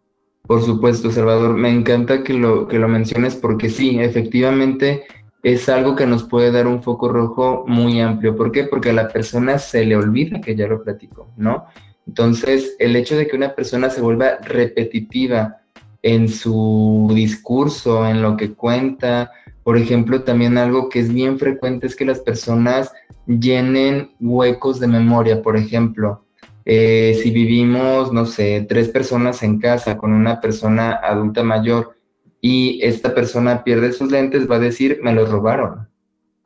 [0.46, 5.02] Por supuesto, Salvador, me encanta que lo, que lo menciones porque sí, efectivamente
[5.42, 8.34] es algo que nos puede dar un foco rojo muy amplio.
[8.36, 8.64] ¿Por qué?
[8.64, 11.66] Porque a la persona se le olvida que ya lo platicó, ¿no?
[12.06, 15.57] Entonces, el hecho de que una persona se vuelva repetitiva
[16.02, 19.32] en su discurso, en lo que cuenta,
[19.68, 22.90] por ejemplo, también algo que es bien frecuente es que las personas
[23.26, 26.24] llenen huecos de memoria, por ejemplo.
[26.64, 31.96] Eh, si vivimos, no sé, tres personas en casa con una persona adulta mayor
[32.40, 35.88] y esta persona pierde sus lentes, va a decir, me los robaron,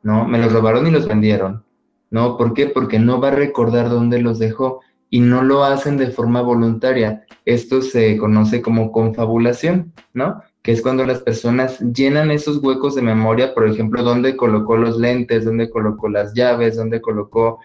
[0.01, 0.27] ¿no?
[0.27, 1.63] Me los robaron y los vendieron,
[2.09, 2.35] ¿no?
[2.35, 2.67] ¿Por qué?
[2.67, 4.81] Porque no va a recordar dónde los dejó
[5.13, 7.23] y no lo hacen de forma voluntaria.
[7.45, 10.41] Esto se conoce como confabulación, ¿no?
[10.63, 14.97] Que es cuando las personas llenan esos huecos de memoria, por ejemplo, dónde colocó los
[14.97, 17.59] lentes, dónde colocó las llaves, dónde colocó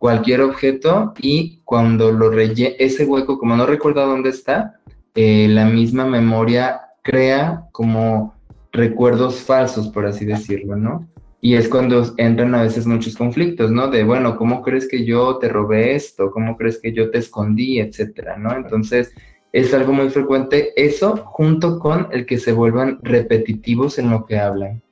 [0.00, 4.80] cualquier objeto y cuando lo rellena, ese hueco, como no recuerda dónde está,
[5.14, 8.34] eh, la misma memoria crea como
[8.72, 11.06] recuerdos falsos, por así decirlo, ¿no?
[11.40, 13.88] Y es cuando entran a veces muchos conflictos, ¿no?
[13.88, 16.30] De, bueno, ¿cómo crees que yo te robé esto?
[16.32, 17.78] ¿Cómo crees que yo te escondí?
[17.78, 18.56] Etcétera, ¿no?
[18.56, 19.12] Entonces,
[19.52, 24.38] es algo muy frecuente eso junto con el que se vuelvan repetitivos en lo que
[24.38, 24.82] hablan.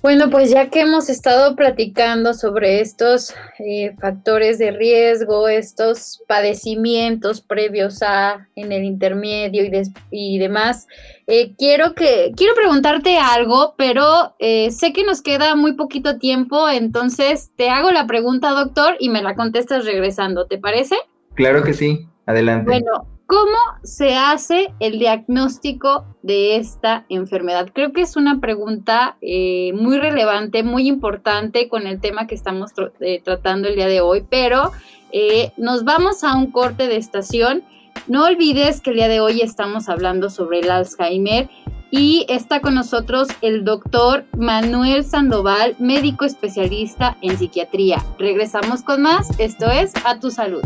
[0.00, 7.40] Bueno, pues ya que hemos estado platicando sobre estos eh, factores de riesgo, estos padecimientos
[7.40, 10.86] previos a, en el intermedio y, des- y demás,
[11.26, 16.68] eh, quiero que quiero preguntarte algo, pero eh, sé que nos queda muy poquito tiempo,
[16.68, 20.94] entonces te hago la pregunta, doctor, y me la contestas regresando, ¿te parece?
[21.34, 22.70] Claro que sí, adelante.
[22.70, 27.68] Bueno, ¿cómo se hace el diagnóstico de esta enfermedad?
[27.72, 32.72] Creo que es una pregunta eh, muy relevante, muy importante con el tema que estamos
[33.00, 34.72] eh, tratando el día de hoy, pero
[35.12, 37.62] eh, nos vamos a un corte de estación.
[38.06, 41.50] No olvides que el día de hoy estamos hablando sobre el Alzheimer
[41.90, 48.02] y está con nosotros el doctor Manuel Sandoval, médico especialista en psiquiatría.
[48.18, 49.38] Regresamos con más.
[49.38, 50.62] Esto es A Tu Salud.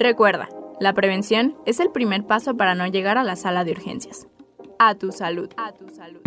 [0.00, 0.48] Recuerda,
[0.80, 4.26] la prevención es el primer paso para no llegar a la sala de urgencias.
[4.78, 5.50] A tu salud.
[5.58, 6.22] A tu salud.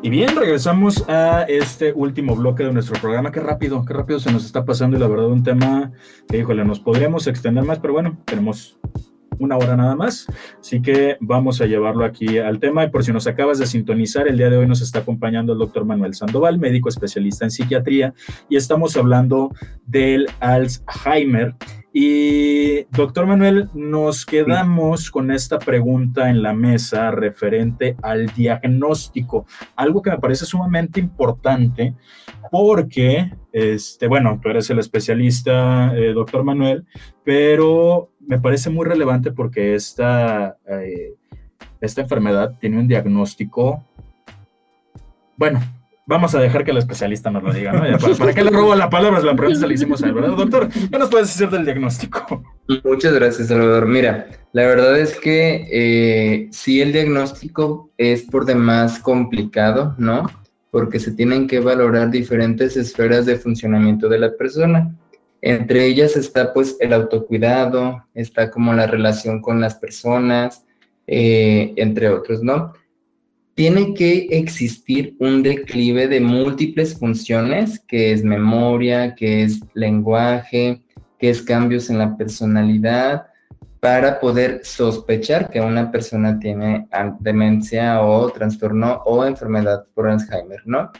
[0.00, 3.32] Y bien, regresamos a este último bloque de nuestro programa.
[3.32, 5.90] Qué rápido, qué rápido se nos está pasando y la verdad un tema
[6.28, 8.78] que, híjole, nos podríamos extender más, pero bueno, tenemos
[9.42, 10.26] una hora nada más,
[10.60, 12.84] así que vamos a llevarlo aquí al tema.
[12.84, 15.58] Y por si nos acabas de sintonizar, el día de hoy nos está acompañando el
[15.58, 18.14] doctor Manuel Sandoval, médico especialista en psiquiatría,
[18.48, 19.52] y estamos hablando
[19.86, 21.54] del Alzheimer.
[21.94, 29.44] Y doctor Manuel, nos quedamos con esta pregunta en la mesa referente al diagnóstico,
[29.76, 31.94] algo que me parece sumamente importante
[32.50, 36.86] porque, este, bueno, tú eres el especialista, eh, doctor Manuel,
[37.24, 41.14] pero me parece muy relevante porque esta, eh,
[41.82, 43.84] esta enfermedad tiene un diagnóstico,
[45.36, 45.60] bueno,
[46.04, 48.16] Vamos a dejar que el especialista nos lo diga, ¿no?
[48.18, 49.20] ¿Para, qué le robo la palabra?
[49.20, 50.36] La pregunta se la hicimos a él, ¿verdad?
[50.36, 52.42] Doctor, ¿qué nos puedes decir del diagnóstico?
[52.82, 53.86] Muchas gracias, Salvador.
[53.86, 60.26] Mira, la verdad es que eh, sí el diagnóstico es por demás complicado, ¿no?
[60.72, 64.92] Porque se tienen que valorar diferentes esferas de funcionamiento de la persona.
[65.40, 70.64] Entre ellas está pues el autocuidado, está como la relación con las personas,
[71.06, 72.72] eh, entre otros, ¿no?
[73.54, 80.82] Tiene que existir un declive de múltiples funciones, que es memoria, que es lenguaje,
[81.18, 83.26] que es cambios en la personalidad,
[83.80, 86.86] para poder sospechar que una persona tiene
[87.18, 90.92] demencia o trastorno o enfermedad por Alzheimer, ¿no?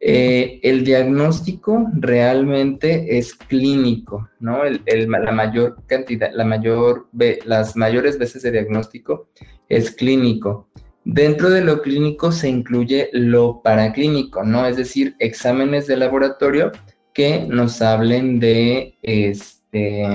[0.00, 4.60] Eh, el diagnóstico realmente es clínico, ¿no?
[4.64, 7.08] la mayor cantidad, la mayor,
[7.44, 9.28] las mayores veces de diagnóstico
[9.68, 10.68] es clínico.
[11.10, 14.66] Dentro de lo clínico se incluye lo paraclínico, ¿no?
[14.66, 16.70] Es decir, exámenes de laboratorio
[17.14, 20.06] que nos hablen de este,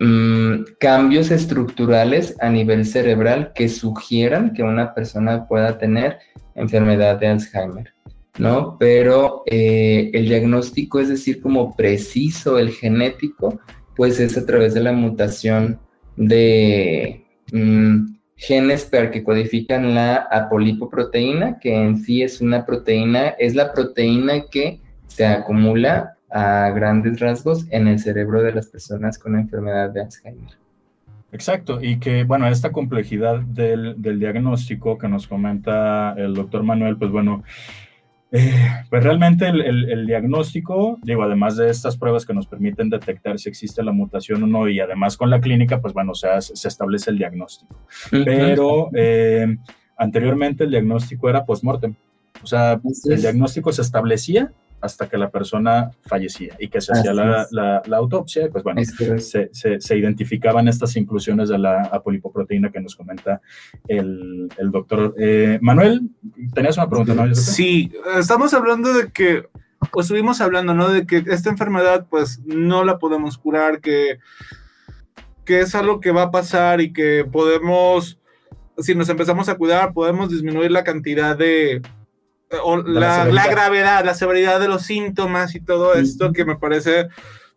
[0.00, 6.16] mm, cambios estructurales a nivel cerebral que sugieran que una persona pueda tener
[6.54, 7.92] enfermedad de Alzheimer,
[8.38, 8.78] ¿no?
[8.80, 13.60] Pero eh, el diagnóstico, es decir, como preciso, el genético,
[13.96, 15.78] pues es a través de la mutación
[16.16, 17.26] de...
[17.52, 24.44] Mm, genes que codifican la apolipoproteína, que en sí es una proteína, es la proteína
[24.50, 30.02] que se acumula a grandes rasgos en el cerebro de las personas con enfermedad de
[30.02, 30.50] Alzheimer.
[31.32, 36.96] Exacto, y que, bueno, esta complejidad del, del diagnóstico que nos comenta el doctor Manuel,
[36.96, 37.42] pues bueno,
[38.32, 43.48] eh, pues realmente el, diagnóstico, digo, además de estas pruebas que nos permiten detectar si
[43.48, 47.10] existe la mutación o no, y además con la clínica, pues bueno, se, se establece
[47.10, 47.76] el diagnóstico.
[48.10, 49.56] Pero eh,
[49.96, 51.94] anteriormente el diagnóstico era post-mortem.
[52.42, 57.12] O sea, el diagnóstico se establecía hasta que la persona fallecía y que se hacía
[57.12, 62.94] la, la, autopsia, pues bueno, se, se, identificaban estas inclusiones de la apolipoproteína que nos
[62.94, 63.40] comenta
[63.88, 66.02] el, el doctor eh, Manuel.
[66.54, 67.34] Tenías una pregunta, ¿no?
[67.34, 69.46] Sí, estamos hablando de que,
[69.92, 70.88] o estuvimos hablando, ¿no?
[70.88, 74.18] De que esta enfermedad, pues no la podemos curar, que,
[75.44, 78.18] que es algo que va a pasar y que podemos,
[78.78, 81.80] si nos empezamos a cuidar, podemos disminuir la cantidad de
[82.62, 87.08] o la, gravedad, la severidad de los síntomas y todo esto que me parece,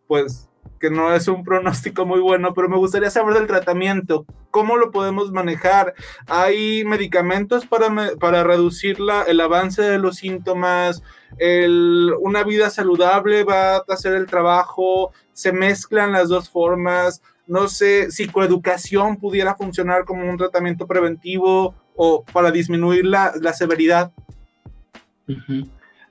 [0.06, 4.78] pues, que no es un pronóstico muy bueno, pero me gustaría saber del tratamiento, cómo
[4.78, 5.94] lo podemos manejar.
[6.26, 7.88] ¿Hay medicamentos para,
[8.18, 11.02] para reducir la, el avance de los síntomas?
[11.38, 15.12] El, ¿Una vida saludable va a hacer el trabajo?
[15.34, 17.22] ¿Se mezclan las dos formas?
[17.46, 24.12] No sé, psicoeducación pudiera funcionar como un tratamiento preventivo o para disminuir la, la severidad.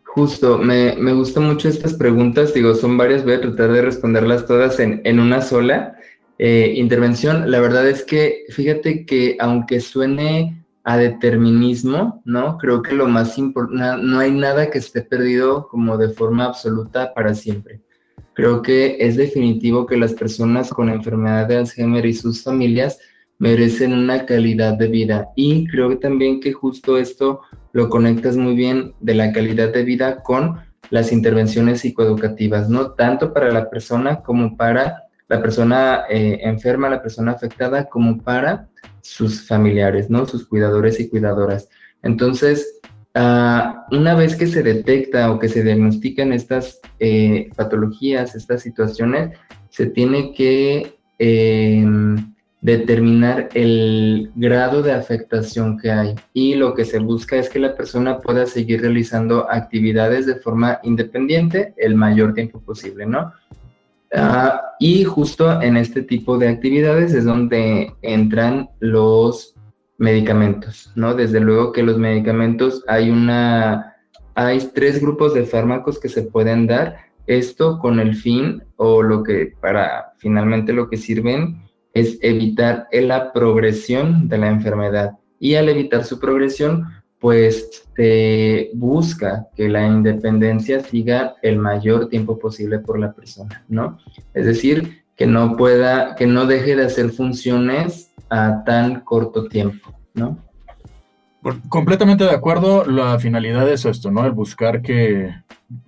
[0.03, 4.47] Justo, me, me, gustan mucho estas preguntas, digo, son varias, voy a tratar de responderlas
[4.47, 5.95] todas en, en una sola
[6.39, 7.51] eh, intervención.
[7.51, 12.57] La verdad es que, fíjate que aunque suene a determinismo, ¿no?
[12.57, 17.13] Creo que lo más importante, no hay nada que esté perdido como de forma absoluta
[17.13, 17.81] para siempre.
[18.33, 22.97] Creo que es definitivo que las personas con enfermedad de Alzheimer y sus familias
[23.39, 25.29] merecen una calidad de vida.
[25.35, 30.21] Y creo también que justo esto lo conectas muy bien de la calidad de vida
[30.21, 30.59] con
[30.89, 32.91] las intervenciones psicoeducativas, ¿no?
[32.91, 38.67] Tanto para la persona como para la persona eh, enferma, la persona afectada, como para
[39.01, 40.25] sus familiares, ¿no?
[40.25, 41.69] Sus cuidadores y cuidadoras.
[42.01, 42.79] Entonces,
[43.13, 49.37] ah, una vez que se detecta o que se diagnostican estas eh, patologías, estas situaciones,
[49.69, 56.99] se tiene que em, determinar el grado de afectación que hay y lo que se
[56.99, 62.59] busca es que la persona pueda seguir realizando actividades de forma independiente el mayor tiempo
[62.59, 63.31] posible, ¿no?
[64.13, 69.55] Ah, y justo en este tipo de actividades es donde entran los
[69.97, 71.13] medicamentos, ¿no?
[71.13, 73.95] Desde luego que los medicamentos hay una,
[74.35, 76.97] hay tres grupos de fármacos que se pueden dar,
[77.27, 83.31] esto con el fin o lo que para finalmente lo que sirven es evitar la
[83.31, 85.11] progresión de la enfermedad.
[85.39, 86.85] Y al evitar su progresión,
[87.19, 93.97] pues se busca que la independencia siga el mayor tiempo posible por la persona, ¿no?
[94.33, 99.93] Es decir, que no pueda, que no deje de hacer funciones a tan corto tiempo,
[100.13, 100.37] ¿no?
[101.67, 104.25] Completamente de acuerdo, la finalidad es esto, ¿no?
[104.25, 105.33] El buscar que,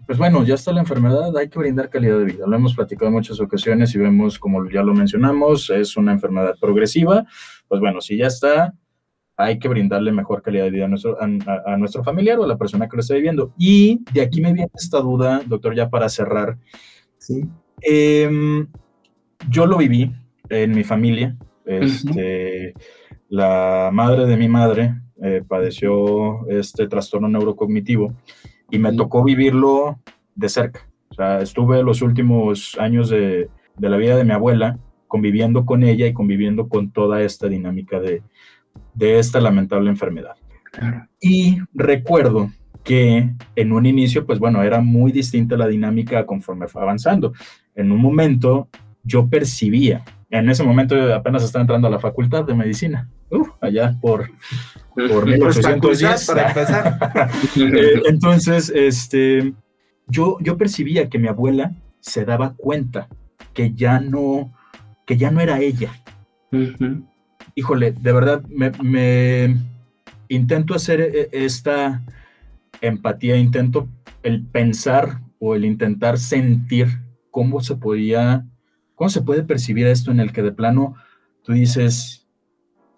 [0.05, 2.45] pues bueno, ya está la enfermedad, hay que brindar calidad de vida.
[2.47, 6.55] Lo hemos platicado en muchas ocasiones y vemos, como ya lo mencionamos, es una enfermedad
[6.59, 7.25] progresiva.
[7.67, 8.73] Pues bueno, si ya está,
[9.37, 12.57] hay que brindarle mejor calidad de vida a nuestro, a, nuestro familiar o a la
[12.57, 13.53] persona que lo está viviendo.
[13.57, 16.57] Y de aquí me viene esta duda, doctor, ya para cerrar.
[17.17, 17.45] Sí.
[17.81, 18.67] Em,
[19.49, 20.13] yo lo viví
[20.49, 21.35] en mi familia.
[21.65, 22.73] Este,
[23.29, 28.13] La madre de mi madre eh, padeció este trastorno neurocognitivo
[28.71, 29.99] y me tocó vivirlo
[30.35, 30.87] de cerca.
[31.09, 35.83] O sea, estuve los últimos años de, de la vida de mi abuela conviviendo con
[35.83, 38.23] ella y conviviendo con toda esta dinámica de,
[38.93, 40.35] de esta lamentable enfermedad.
[41.19, 42.49] Y recuerdo
[42.83, 47.33] que en un inicio, pues bueno, era muy distinta la dinámica conforme fue avanzando.
[47.75, 48.69] En un momento
[49.03, 53.97] yo percibía, en ese momento apenas estaba entrando a la facultad de medicina, uh, allá
[54.01, 54.29] por,
[54.95, 56.25] por 1810.
[56.27, 57.29] para empezar.
[57.55, 59.53] Eh, entonces, este,
[60.07, 63.07] yo, yo percibía que mi abuela se daba cuenta
[63.53, 64.53] que ya no,
[65.05, 65.91] que ya no era ella
[67.55, 69.57] híjole, de verdad, me,
[70.27, 72.03] intento hacer e, esta
[72.81, 73.87] empatía, intento
[74.23, 76.87] el pensar o el intentar sentir
[77.29, 78.45] cómo se podía,
[78.95, 80.95] cómo se puede percibir esto en el que de plano
[81.43, 82.20] tú dices,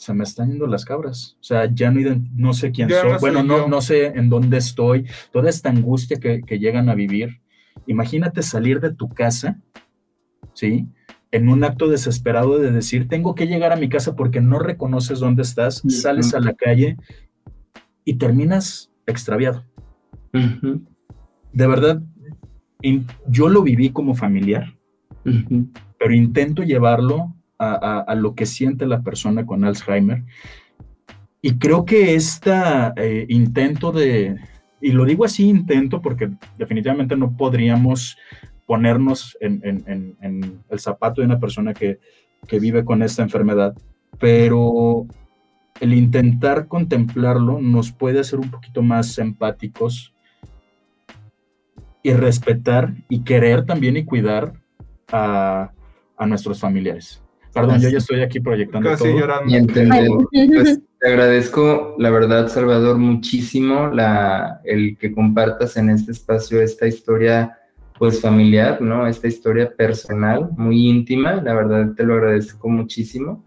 [0.03, 3.43] se me están yendo las cabras, o sea, ya no, no sé quién soy, bueno,
[3.43, 7.41] no, no sé en dónde estoy, toda esta angustia que, que llegan a vivir.
[7.87, 9.59] Imagínate salir de tu casa,
[10.53, 10.87] ¿sí?
[11.33, 15.19] en un acto desesperado de decir, tengo que llegar a mi casa porque no reconoces
[15.19, 16.95] dónde estás, sales a la calle
[18.05, 19.65] y terminas extraviado.
[21.51, 22.03] De verdad,
[23.27, 24.77] yo lo viví como familiar,
[25.97, 27.33] pero intento llevarlo
[27.63, 30.23] a, lo que siente la persona con Alzheimer.
[31.41, 32.53] Y creo que este
[33.27, 34.37] intento de,
[34.83, 38.17] y lo digo así intento porque definitivamente no podríamos
[38.65, 41.99] ponernos en, el zapato de una persona que,
[42.59, 43.73] vive con esta enfermedad,
[44.19, 45.07] pero
[45.79, 50.13] el intentar contemplarlo nos puede hacer un poquito más empáticos
[52.03, 54.53] y respetar y querer también y cuidar
[55.09, 55.71] a,
[56.27, 57.22] nuestros familiares.
[57.53, 59.51] Perdón, yo ya estoy aquí proyectando Casi llorando.
[59.51, 60.09] Y entender.
[60.33, 66.87] Pues, te agradezco, la verdad, Salvador, muchísimo la, el que compartas en este espacio esta
[66.87, 67.57] historia
[67.99, 69.07] pues familiar, ¿no?
[69.07, 73.45] Esta historia personal, muy íntima, la verdad te lo agradezco muchísimo.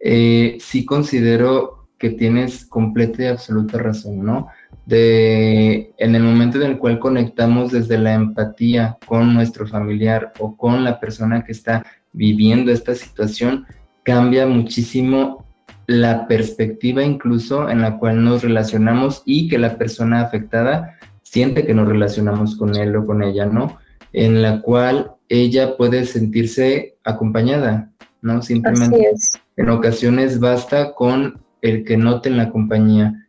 [0.00, 4.48] Eh, sí considero que tienes completa y absoluta razón, ¿no?
[4.84, 10.56] De, en el momento en el cual conectamos desde la empatía con nuestro familiar o
[10.56, 11.84] con la persona que está
[12.16, 13.66] viviendo esta situación,
[14.02, 15.46] cambia muchísimo
[15.86, 21.74] la perspectiva incluso en la cual nos relacionamos y que la persona afectada siente que
[21.74, 23.78] nos relacionamos con él o con ella, ¿no?
[24.12, 27.90] En la cual ella puede sentirse acompañada,
[28.22, 28.42] ¿no?
[28.42, 29.12] Simplemente
[29.56, 33.28] en ocasiones basta con el que noten la compañía,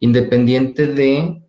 [0.00, 1.42] independiente de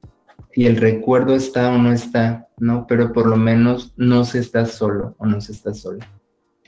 [0.51, 2.85] si el recuerdo está o no está, ¿no?
[2.87, 6.07] Pero por lo menos no se está solo o no se está sola.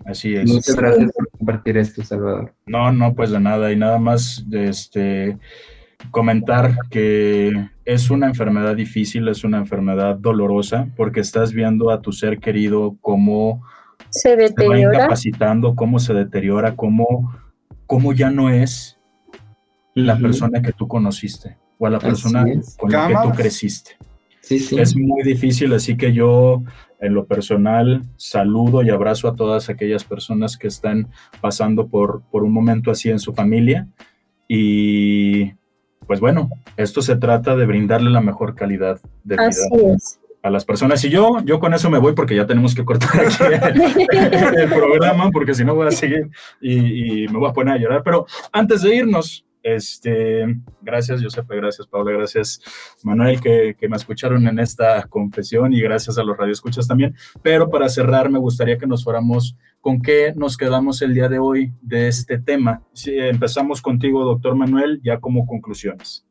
[0.04, 0.52] Así es.
[0.52, 2.54] Muchas gracias por compartir esto, Salvador.
[2.66, 5.38] No, no, pues de nada, y nada más, este,
[6.12, 12.12] comentar que es una enfermedad difícil, es una enfermedad dolorosa, porque estás viendo a tu
[12.12, 13.64] ser querido cómo
[14.10, 17.34] se deteriora, va incapacitando, cómo se deteriora, cómo,
[17.86, 18.98] cómo ya no es
[19.94, 22.46] la persona que tú conociste o a la persona
[22.78, 23.98] con la que tú creciste.
[24.46, 24.80] Sí, sí.
[24.80, 26.62] Es muy difícil, así que yo
[27.00, 31.08] en lo personal saludo y abrazo a todas aquellas personas que están
[31.42, 33.88] pasando por, por un momento así en su familia
[34.48, 35.52] y
[36.06, 39.98] pues bueno, esto se trata de brindarle la mejor calidad de vida
[40.44, 41.04] a las personas.
[41.04, 43.44] Y yo, yo con eso me voy porque ya tenemos que cortar aquí
[44.12, 46.30] el, programa, porque si no voy a seguir
[46.62, 48.04] y, y, me voy a poner a llorar.
[48.04, 50.46] Pero antes de irnos, este,
[50.80, 52.62] gracias, Josepe, gracias, Paula, gracias,
[53.04, 57.16] Manuel, que, me escucharon en esta confesión y gracias a los radioescuchas también.
[57.42, 61.40] Pero para cerrar, me gustaría que nos fuéramos con qué nos quedamos el día de
[61.40, 62.84] hoy de este tema.
[62.94, 66.24] Si empezamos contigo, doctor Manuel, ya como conclusiones.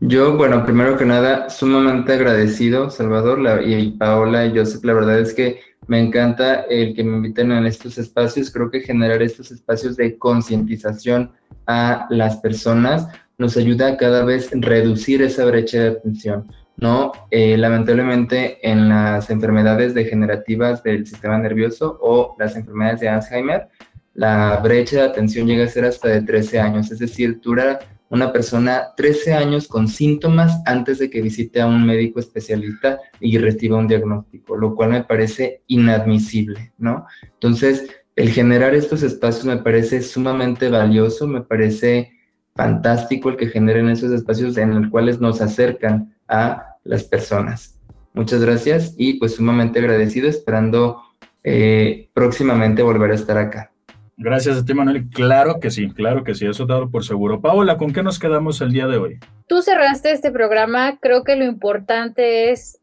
[0.00, 4.84] Yo, bueno, primero que nada, sumamente agradecido, Salvador y Paola y Joseph.
[4.84, 8.50] La verdad es que me encanta el que me inviten en estos espacios.
[8.50, 11.32] Creo que generar estos espacios de concientización
[11.66, 13.08] a las personas
[13.38, 16.46] nos ayuda a cada vez reducir esa brecha de atención.
[16.76, 17.12] ¿no?
[17.30, 23.68] Eh, lamentablemente en las enfermedades degenerativas del sistema nervioso o las enfermedades de Alzheimer,
[24.14, 27.78] la brecha de atención llega a ser hasta de 13 años, es decir, dura
[28.12, 33.38] una persona 13 años con síntomas antes de que visite a un médico especialista y
[33.38, 37.06] reciba un diagnóstico, lo cual me parece inadmisible, ¿no?
[37.22, 42.12] Entonces, el generar estos espacios me parece sumamente valioso, me parece
[42.54, 47.80] fantástico el que generen esos espacios en los cuales nos acercan a las personas.
[48.12, 51.02] Muchas gracias y pues sumamente agradecido, esperando
[51.42, 53.71] eh, próximamente volver a estar acá.
[54.16, 55.08] Gracias a ti, Manuel.
[55.10, 57.40] Claro que sí, claro que sí, eso dado por seguro.
[57.40, 59.18] Paola, ¿con qué nos quedamos el día de hoy?
[59.46, 62.78] Tú cerraste este programa, creo que lo importante es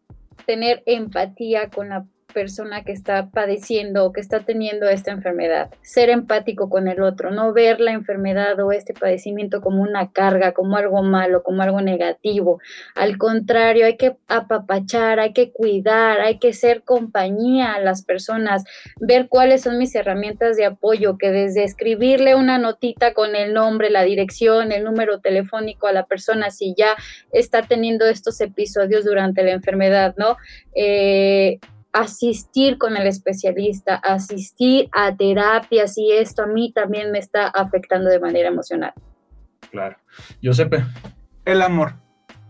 [0.46, 5.70] tener empatía con la persona que está padeciendo o que está teniendo esta enfermedad.
[5.82, 10.54] Ser empático con el otro, no ver la enfermedad o este padecimiento como una carga,
[10.54, 12.60] como algo malo, como algo negativo.
[12.96, 18.64] Al contrario, hay que apapachar, hay que cuidar, hay que ser compañía a las personas,
[19.00, 23.90] ver cuáles son mis herramientas de apoyo, que desde escribirle una notita con el nombre,
[23.90, 26.96] la dirección, el número telefónico a la persona si ya
[27.32, 30.38] está teniendo estos episodios durante la enfermedad, ¿no?
[30.76, 31.60] Eh,
[31.94, 38.10] asistir con el especialista, asistir a terapias y esto a mí también me está afectando
[38.10, 38.94] de manera emocional.
[39.72, 39.98] Claro.
[40.42, 40.84] Giuseppe.
[41.46, 41.94] El amor.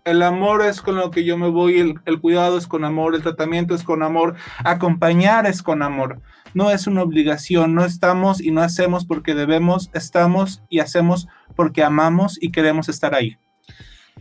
[0.05, 3.13] El amor es con lo que yo me voy, el, el, cuidado es con amor,
[3.13, 6.21] el tratamiento es con amor, acompañar es con amor.
[6.53, 11.83] No es una obligación, no estamos y no hacemos porque debemos, estamos y hacemos porque
[11.83, 13.37] amamos y queremos estar ahí.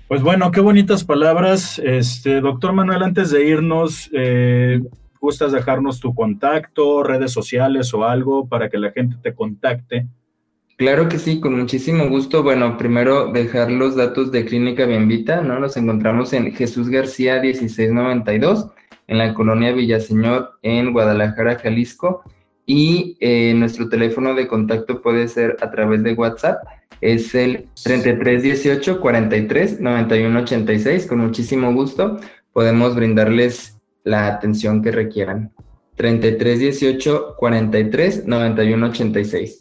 [0.09, 1.79] Pues bueno, qué bonitas palabras.
[1.79, 4.81] Este, doctor Manuel, antes de irnos, eh,
[5.21, 10.07] ¿Gustas dejarnos tu contacto, redes sociales o algo para que la gente te contacte?
[10.77, 12.43] Claro que sí, con muchísimo gusto.
[12.45, 15.59] Bueno, primero dejar los datos de Clínica Bienvita, ¿no?
[15.59, 18.69] Nos encontramos en Jesús García 1692,
[19.09, 22.23] en la colonia Villaseñor, en Guadalajara, Jalisco.
[22.65, 26.59] Y eh, nuestro teléfono de contacto puede ser a través de WhatsApp,
[27.01, 31.07] es el 3318 43 91 86.
[31.07, 32.19] Con muchísimo gusto
[32.53, 33.78] podemos brindarles
[34.09, 35.53] la atención que requieran.
[35.97, 39.59] 33 18 43 91 86.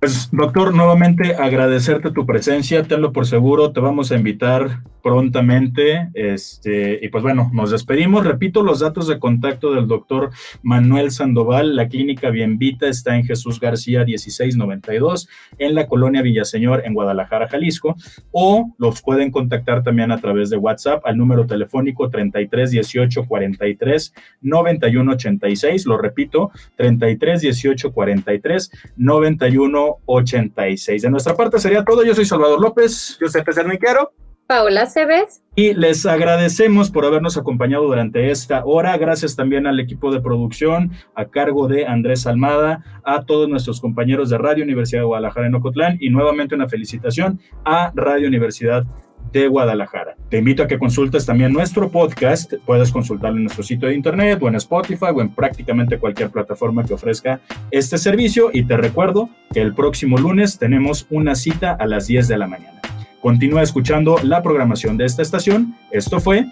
[0.00, 6.10] Pues doctor, nuevamente agradecerte tu presencia, tenlo por seguro, te vamos a invitar prontamente.
[6.14, 8.24] Este, y pues bueno, nos despedimos.
[8.24, 10.30] Repito los datos de contacto del doctor
[10.62, 11.76] Manuel Sandoval.
[11.76, 15.28] La clínica Bienvita está en Jesús García 1692,
[15.58, 17.96] en la colonia Villaseñor, en Guadalajara, Jalisco.
[18.32, 24.14] O los pueden contactar también a través de WhatsApp al número telefónico 33 18 43
[24.42, 25.86] 91 86.
[25.86, 31.02] Lo repito, 33 18 43 91 86.
[31.02, 32.04] De nuestra parte sería todo.
[32.04, 33.18] Yo soy Salvador López.
[33.20, 34.12] Yo soy Cerniquero.
[34.50, 35.44] Paola Cebes.
[35.54, 38.98] Y les agradecemos por habernos acompañado durante esta hora.
[38.98, 44.28] Gracias también al equipo de producción a cargo de Andrés Almada, a todos nuestros compañeros
[44.28, 48.84] de Radio Universidad de Guadalajara en Ocotlán y nuevamente una felicitación a Radio Universidad
[49.30, 50.16] de Guadalajara.
[50.30, 52.54] Te invito a que consultes también nuestro podcast.
[52.66, 56.82] Puedes consultarlo en nuestro sitio de internet o en Spotify o en prácticamente cualquier plataforma
[56.82, 57.40] que ofrezca
[57.70, 58.50] este servicio.
[58.52, 62.48] Y te recuerdo que el próximo lunes tenemos una cita a las 10 de la
[62.48, 62.79] mañana.
[63.20, 65.76] Continúa escuchando la programación de esta estación.
[65.90, 66.46] Esto fue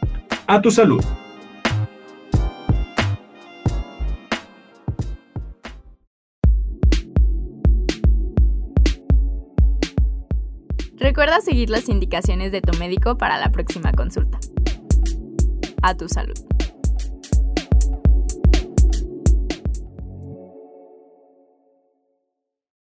[0.47, 1.03] A Tu Salud.
[10.97, 14.39] Recuerda seguir las indicaciones de tu médico para la próxima consulta.
[15.83, 16.39] A tu salud.